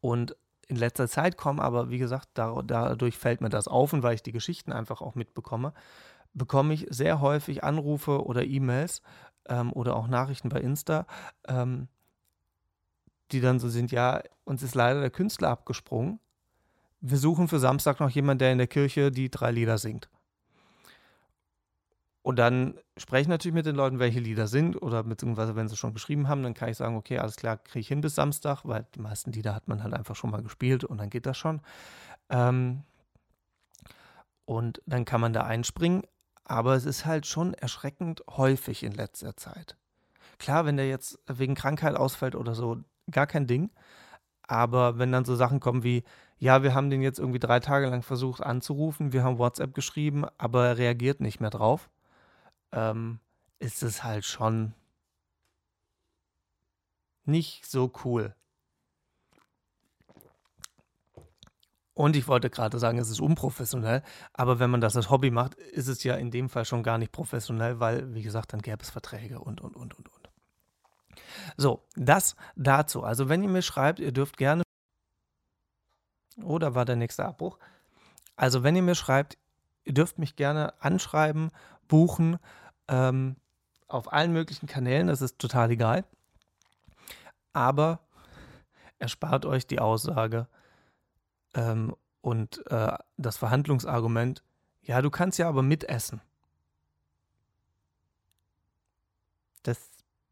Und 0.00 0.36
in 0.68 0.76
letzter 0.76 1.08
Zeit 1.08 1.36
kommen 1.36 1.60
aber, 1.60 1.90
wie 1.90 1.98
gesagt, 1.98 2.28
dadurch 2.34 3.16
fällt 3.16 3.40
mir 3.40 3.50
das 3.50 3.68
auf 3.68 3.92
und 3.92 4.02
weil 4.02 4.14
ich 4.14 4.22
die 4.22 4.32
Geschichten 4.32 4.72
einfach 4.72 5.00
auch 5.00 5.14
mitbekomme, 5.14 5.72
bekomme 6.32 6.74
ich 6.74 6.86
sehr 6.90 7.20
häufig 7.20 7.62
Anrufe 7.64 8.24
oder 8.24 8.44
E-Mails 8.44 9.02
ähm, 9.48 9.72
oder 9.72 9.96
auch 9.96 10.08
Nachrichten 10.08 10.48
bei 10.48 10.60
Insta, 10.60 11.06
ähm, 11.46 11.88
die 13.32 13.40
dann 13.40 13.58
so 13.58 13.68
sind, 13.68 13.90
ja, 13.90 14.22
uns 14.44 14.62
ist 14.62 14.74
leider 14.74 15.00
der 15.00 15.10
Künstler 15.10 15.48
abgesprungen. 15.48 16.20
Wir 17.00 17.18
suchen 17.18 17.48
für 17.48 17.58
Samstag 17.58 18.00
noch 18.00 18.10
jemanden, 18.10 18.40
der 18.40 18.52
in 18.52 18.58
der 18.58 18.66
Kirche 18.66 19.10
die 19.10 19.30
drei 19.30 19.50
Lieder 19.50 19.78
singt. 19.78 20.08
Und 22.22 22.38
dann 22.38 22.78
spreche 22.96 23.22
ich 23.22 23.28
natürlich 23.28 23.54
mit 23.54 23.66
den 23.66 23.76
Leuten, 23.76 23.98
welche 23.98 24.18
Lieder 24.18 24.46
sind, 24.46 24.80
oder 24.80 25.02
beziehungsweise 25.02 25.56
wenn 25.56 25.68
sie 25.68 25.76
schon 25.76 25.92
geschrieben 25.92 26.26
haben, 26.26 26.42
dann 26.42 26.54
kann 26.54 26.70
ich 26.70 26.78
sagen, 26.78 26.96
okay, 26.96 27.18
alles 27.18 27.36
klar, 27.36 27.58
kriege 27.58 27.80
ich 27.80 27.88
hin 27.88 28.00
bis 28.00 28.14
Samstag, 28.14 28.62
weil 28.64 28.86
die 28.94 29.00
meisten 29.00 29.30
Lieder 29.30 29.54
hat 29.54 29.68
man 29.68 29.82
halt 29.82 29.92
einfach 29.92 30.16
schon 30.16 30.30
mal 30.30 30.42
gespielt 30.42 30.84
und 30.84 30.96
dann 30.96 31.10
geht 31.10 31.26
das 31.26 31.36
schon. 31.36 31.60
Ähm, 32.30 32.82
und 34.46 34.80
dann 34.86 35.04
kann 35.04 35.20
man 35.20 35.34
da 35.34 35.42
einspringen, 35.42 36.02
aber 36.44 36.74
es 36.74 36.86
ist 36.86 37.04
halt 37.04 37.26
schon 37.26 37.52
erschreckend 37.52 38.24
häufig 38.30 38.82
in 38.82 38.92
letzter 38.92 39.36
Zeit. 39.36 39.76
Klar, 40.38 40.64
wenn 40.64 40.78
der 40.78 40.88
jetzt 40.88 41.18
wegen 41.26 41.54
Krankheit 41.54 41.94
ausfällt 41.94 42.36
oder 42.36 42.54
so, 42.54 42.82
gar 43.10 43.26
kein 43.26 43.46
Ding. 43.46 43.70
Aber 44.42 44.98
wenn 44.98 45.12
dann 45.12 45.24
so 45.24 45.36
Sachen 45.36 45.60
kommen 45.60 45.82
wie, 45.84 46.04
ja, 46.38 46.62
wir 46.62 46.74
haben 46.74 46.90
den 46.90 47.02
jetzt 47.02 47.18
irgendwie 47.18 47.38
drei 47.38 47.60
Tage 47.60 47.86
lang 47.88 48.02
versucht 48.02 48.42
anzurufen, 48.42 49.12
wir 49.12 49.24
haben 49.24 49.38
WhatsApp 49.38 49.74
geschrieben, 49.74 50.26
aber 50.38 50.66
er 50.68 50.78
reagiert 50.78 51.20
nicht 51.20 51.40
mehr 51.40 51.50
drauf, 51.50 51.90
ähm, 52.72 53.20
ist 53.58 53.82
es 53.82 54.04
halt 54.04 54.24
schon 54.24 54.74
nicht 57.24 57.66
so 57.66 57.92
cool. 58.04 58.34
Und 61.94 62.16
ich 62.16 62.26
wollte 62.26 62.50
gerade 62.50 62.78
sagen, 62.80 62.98
es 62.98 63.08
ist 63.08 63.20
unprofessionell, 63.20 64.02
aber 64.32 64.58
wenn 64.58 64.68
man 64.70 64.80
das 64.80 64.96
als 64.96 65.10
Hobby 65.10 65.30
macht, 65.30 65.54
ist 65.54 65.86
es 65.86 66.02
ja 66.02 66.16
in 66.16 66.32
dem 66.32 66.48
Fall 66.48 66.64
schon 66.64 66.82
gar 66.82 66.98
nicht 66.98 67.12
professionell, 67.12 67.78
weil, 67.78 68.12
wie 68.14 68.22
gesagt, 68.22 68.52
dann 68.52 68.60
gäbe 68.62 68.82
es 68.82 68.90
Verträge 68.90 69.38
und, 69.38 69.60
und, 69.60 69.76
und, 69.76 69.94
und, 69.94 70.08
und. 70.08 70.23
So, 71.56 71.82
das 71.96 72.36
dazu. 72.56 73.04
Also, 73.04 73.28
wenn 73.28 73.42
ihr 73.42 73.48
mir 73.48 73.62
schreibt, 73.62 74.00
ihr 74.00 74.12
dürft 74.12 74.36
gerne. 74.36 74.62
Oder 76.42 76.72
oh, 76.72 76.74
war 76.74 76.84
der 76.84 76.96
nächste 76.96 77.24
Abbruch? 77.24 77.58
Also, 78.36 78.62
wenn 78.62 78.76
ihr 78.76 78.82
mir 78.82 78.94
schreibt, 78.94 79.38
ihr 79.84 79.94
dürft 79.94 80.18
mich 80.18 80.36
gerne 80.36 80.74
anschreiben, 80.82 81.50
buchen, 81.88 82.38
ähm, 82.88 83.36
auf 83.86 84.12
allen 84.12 84.32
möglichen 84.32 84.66
Kanälen, 84.66 85.06
das 85.06 85.22
ist 85.22 85.38
total 85.38 85.70
egal. 85.70 86.04
Aber 87.52 88.00
erspart 88.98 89.46
euch 89.46 89.66
die 89.66 89.78
Aussage, 89.78 90.48
ähm, 91.54 91.94
und 92.20 92.66
äh, 92.70 92.96
das 93.16 93.36
Verhandlungsargument, 93.36 94.42
ja, 94.82 95.02
du 95.02 95.10
kannst 95.10 95.38
ja 95.38 95.48
aber 95.48 95.62
mitessen. 95.62 96.20
Das 99.62 99.78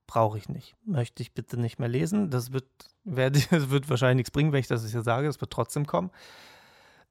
brauche 0.07 0.39
ich 0.39 0.49
nicht. 0.49 0.75
Möchte 0.85 1.23
ich 1.23 1.33
bitte 1.33 1.59
nicht 1.59 1.79
mehr 1.79 1.89
lesen. 1.89 2.31
Das 2.31 2.53
wird, 2.53 2.67
das 3.05 3.71
wird 3.71 3.89
wahrscheinlich 3.89 4.17
nichts 4.17 4.31
bringen, 4.31 4.53
wenn 4.53 4.61
ich 4.61 4.69
das 4.69 4.89
hier 4.91 5.03
sage. 5.03 5.29
Es 5.29 5.41
wird 5.41 5.53
trotzdem 5.53 5.87
kommen. 5.87 6.11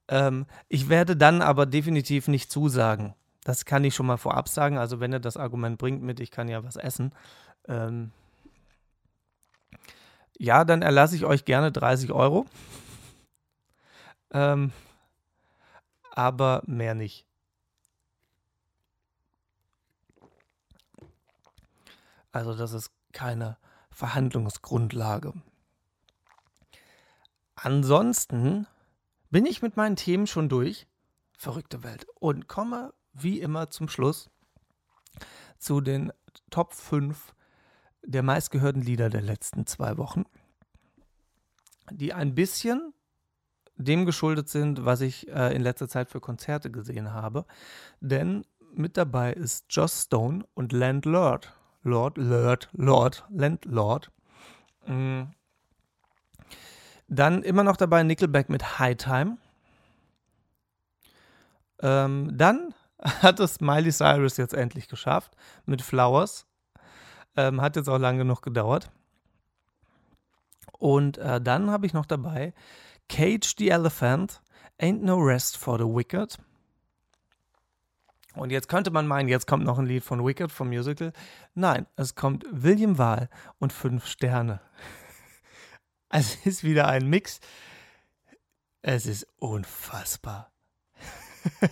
Ähm, 0.08 0.46
ich 0.68 0.90
werde 0.90 1.16
dann 1.16 1.42
aber 1.42 1.66
definitiv 1.66 2.28
nicht 2.28 2.52
zusagen. 2.52 3.16
Das 3.44 3.66
kann 3.66 3.84
ich 3.84 3.96
schon 3.96 4.06
mal 4.06 4.18
vorab 4.18 4.50
sagen. 4.50 4.78
Also, 4.78 5.00
wenn 5.00 5.14
er 5.14 5.20
das 5.20 5.38
Argument 5.38 5.78
bringt 5.78 6.04
mit, 6.04 6.20
ich 6.20 6.32
kann 6.32 6.48
ja 6.48 6.64
was 6.64 6.76
essen, 6.76 7.14
ähm, 7.68 8.12
ja, 10.38 10.66
dann 10.66 10.82
erlasse 10.82 11.16
ich 11.16 11.26
euch 11.26 11.46
gerne 11.46 11.72
30 11.72 12.12
Euro. 12.12 12.46
Ähm, 14.32 14.72
aber 16.12 16.64
mehr 16.66 16.96
nicht. 16.96 17.28
Also 22.32 22.56
das 22.56 22.74
ist 22.74 22.92
keine 23.12 23.58
Verhandlungsgrundlage. 23.92 25.34
Ansonsten 27.56 28.68
bin 29.30 29.46
ich 29.46 29.62
mit 29.62 29.78
meinen 29.78 29.96
Themen 29.96 30.28
schon 30.28 30.50
durch. 30.50 30.88
Verrückte 31.38 31.84
Welt. 31.84 32.06
Und 32.20 32.48
komme 32.48 32.94
wie 33.14 33.40
immer 33.40 33.70
zum 33.70 33.90
Schluss 33.90 34.30
zu 35.58 35.82
den 35.82 36.12
Top 36.50 36.74
5 36.74 37.34
der 38.04 38.24
meistgehörten 38.24 38.82
Lieder 38.82 39.10
der 39.10 39.22
letzten 39.22 39.68
zwei 39.68 39.98
Wochen, 39.98 40.24
die 41.92 42.14
ein 42.14 42.34
bisschen 42.34 42.94
dem 43.76 44.06
geschuldet 44.06 44.50
sind, 44.50 44.86
was 44.86 45.02
ich 45.02 45.28
äh, 45.30 45.56
in 45.56 45.62
letzter 45.62 45.88
Zeit 45.88 46.10
für 46.10 46.20
Konzerte 46.20 46.72
gesehen 46.72 47.14
habe. 47.14 47.46
Denn 48.00 48.46
mit 48.74 48.98
dabei 48.98 49.34
ist 49.34 49.66
Joss 49.70 50.04
Stone 50.04 50.46
und 50.54 50.72
Landlord. 50.72 51.54
Lord, 51.84 52.18
Lord, 52.18 52.70
Lord, 52.74 53.26
Landlord. 53.30 54.12
Mhm. 54.86 55.34
Dann 57.08 57.44
immer 57.44 57.64
noch 57.64 57.78
dabei 57.78 58.04
Nickelback 58.04 58.50
mit 58.50 58.80
High 58.80 58.96
Time. 58.96 59.38
Ähm, 61.82 62.32
dann 62.38 62.74
hat 63.02 63.40
es 63.40 63.60
Miley 63.60 63.92
Cyrus 63.92 64.38
jetzt 64.38 64.54
endlich 64.54 64.88
geschafft 64.88 65.36
mit 65.66 65.82
Flowers. 65.82 66.46
Ähm, 67.36 67.62
hat 67.62 67.76
jetzt 67.76 67.90
auch 67.90 67.98
lange 67.98 68.20
genug 68.20 68.42
gedauert. 68.42 68.92
Und 70.78 71.18
äh, 71.18 71.40
dann 71.42 71.70
habe 71.70 71.86
ich 71.86 71.94
noch 71.94 72.06
dabei 72.06 72.54
Cage 73.10 73.56
the 73.58 73.70
Elephant, 73.70 74.42
Ain't 74.80 75.04
No 75.04 75.18
Rest 75.18 75.58
for 75.58 75.78
the 75.78 75.86
Wicked. 75.86 76.38
Und 78.36 78.52
jetzt 78.52 78.70
könnte 78.70 78.92
man 78.92 79.08
meinen, 79.08 79.28
jetzt 79.28 79.48
kommt 79.48 79.66
noch 79.66 79.78
ein 79.78 79.86
Lied 79.86 80.04
von 80.04 80.26
Wicked 80.26 80.52
vom 80.52 80.70
Musical. 80.70 81.12
Nein, 81.54 81.86
es 81.96 82.16
kommt 82.16 82.46
William 82.50 82.98
Wahl 82.98 83.30
und 83.60 83.74
fünf 83.74 84.06
Sterne. 84.06 84.62
Es 86.14 86.46
ist 86.46 86.66
wieder 86.66 86.90
ein 86.90 87.08
Mix. 87.08 87.40
Es 88.82 89.06
ist 89.06 89.26
unfassbar. 89.38 90.52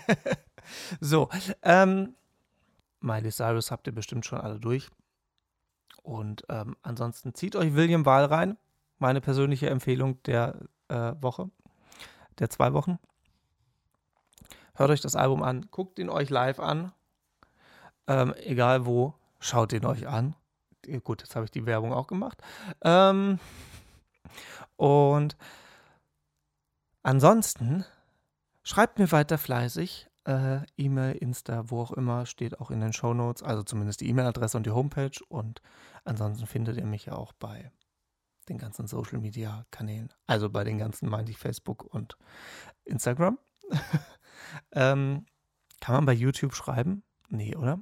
so, 1.02 1.28
ähm, 1.62 2.16
Miley 3.02 3.32
Cyrus 3.32 3.70
habt 3.70 3.88
ihr 3.88 3.94
bestimmt 3.94 4.26
schon 4.26 4.40
alle 4.40 4.58
durch. 4.58 4.88
Und 6.04 6.46
ähm, 6.48 6.78
ansonsten 6.82 7.34
zieht 7.34 7.58
euch 7.58 7.76
William 7.76 8.06
Wahl 8.06 8.26
rein. 8.26 8.58
Meine 8.98 9.20
persönliche 9.20 9.70
Empfehlung 9.70 10.24
der 10.24 10.58
äh, 10.88 11.14
Woche, 11.20 11.50
der 12.40 12.50
zwei 12.50 12.74
Wochen. 12.74 12.98
Hört 14.80 14.92
euch 14.92 15.02
das 15.02 15.18
Album 15.18 15.44
an, 15.44 15.68
guckt 15.72 16.00
ihn 16.00 16.10
euch 16.10 16.30
live 16.30 16.62
an. 16.62 16.94
Ähm, 18.08 18.34
egal 18.46 18.86
wo, 18.86 19.14
schaut 19.42 19.74
ihn 19.74 19.86
euch 19.86 20.08
an. 20.08 20.38
Gut, 21.04 21.22
jetzt 21.22 21.36
habe 21.36 21.44
ich 21.44 21.52
die 21.52 21.66
Werbung 21.66 21.92
auch 21.92 22.08
gemacht. 22.08 22.42
Ähm, 22.82 23.40
und 24.78 25.36
ansonsten 27.04 27.84
schreibt 28.64 29.00
mir 29.00 29.12
weiter 29.12 29.38
fleißig. 29.38 30.08
Äh, 30.24 30.60
E-Mail, 30.78 31.12
Insta, 31.18 31.70
wo 31.70 31.82
auch 31.82 31.92
immer, 31.92 32.26
steht 32.26 32.62
auch 32.62 32.72
in 32.72 32.80
den 32.80 32.94
Show 32.94 33.14
Notes. 33.14 33.44
Also 33.44 33.64
zumindest 33.64 34.00
die 34.00 34.08
E-Mail-Adresse 34.08 34.56
und 34.56 34.66
die 34.66 34.72
Homepage. 34.72 35.20
Und 35.28 35.62
ansonsten 36.06 36.48
findet 36.48 36.78
ihr 36.78 36.86
mich 36.86 37.08
ja 37.08 37.16
auch 37.16 37.34
bei 37.34 37.70
den 38.48 38.58
ganzen 38.58 38.88
Social 38.88 39.20
Media 39.20 39.66
Kanälen. 39.72 40.14
Also 40.26 40.50
bei 40.50 40.64
den 40.64 40.78
ganzen, 40.78 41.10
meinte 41.10 41.34
ich, 41.34 41.38
Facebook 41.38 41.84
und 41.84 42.18
Instagram. 42.86 43.38
Ähm, 44.72 45.26
kann 45.80 45.96
man 45.96 46.06
bei 46.06 46.14
YouTube 46.14 46.54
schreiben? 46.54 47.04
Nee, 47.30 47.56
oder? 47.56 47.80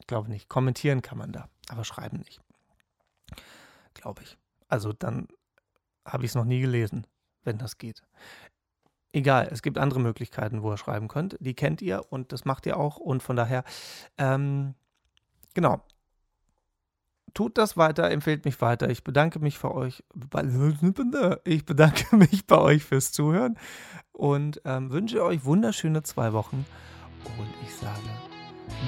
Ich 0.00 0.06
glaube 0.06 0.28
nicht. 0.28 0.48
Kommentieren 0.48 1.02
kann 1.02 1.18
man 1.18 1.32
da, 1.32 1.48
aber 1.68 1.84
schreiben 1.84 2.18
nicht. 2.18 2.40
Glaube 3.94 4.22
ich. 4.22 4.38
Also 4.68 4.92
dann 4.92 5.28
habe 6.04 6.24
ich 6.24 6.30
es 6.30 6.34
noch 6.34 6.44
nie 6.44 6.60
gelesen, 6.60 7.06
wenn 7.44 7.58
das 7.58 7.78
geht. 7.78 8.02
Egal, 9.12 9.48
es 9.50 9.60
gibt 9.60 9.76
andere 9.76 10.00
Möglichkeiten, 10.00 10.62
wo 10.62 10.72
ihr 10.72 10.78
schreiben 10.78 11.08
könnt. 11.08 11.36
Die 11.40 11.54
kennt 11.54 11.82
ihr 11.82 12.10
und 12.10 12.32
das 12.32 12.44
macht 12.46 12.64
ihr 12.64 12.78
auch. 12.78 12.96
Und 12.96 13.22
von 13.22 13.36
daher, 13.36 13.64
ähm, 14.16 14.74
genau, 15.52 15.84
tut 17.34 17.58
das 17.58 17.76
weiter, 17.76 18.10
empfehlt 18.10 18.44
mich 18.44 18.60
weiter. 18.60 18.90
Ich 18.90 19.04
bedanke 19.04 19.38
mich 19.38 19.58
für 19.58 19.74
euch. 19.74 20.04
Ich 21.44 21.64
bedanke 21.64 22.16
mich 22.16 22.46
bei 22.46 22.58
euch 22.58 22.84
fürs 22.84 23.12
Zuhören 23.12 23.58
und 24.12 24.60
ähm, 24.64 24.90
wünsche 24.90 25.24
euch 25.24 25.44
wunderschöne 25.44 26.02
zwei 26.02 26.32
Wochen. 26.32 26.64
Und 27.38 27.48
ich 27.62 27.74
sage 27.74 28.00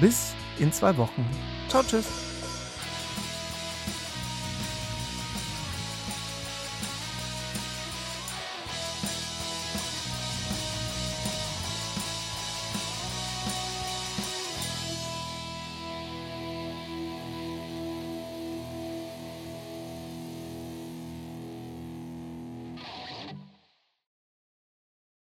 bis 0.01 0.33
in 0.59 0.71
zwei 0.71 0.97
Wochen. 0.97 1.25
Ciao, 1.69 1.83
tschüss. 1.83 2.34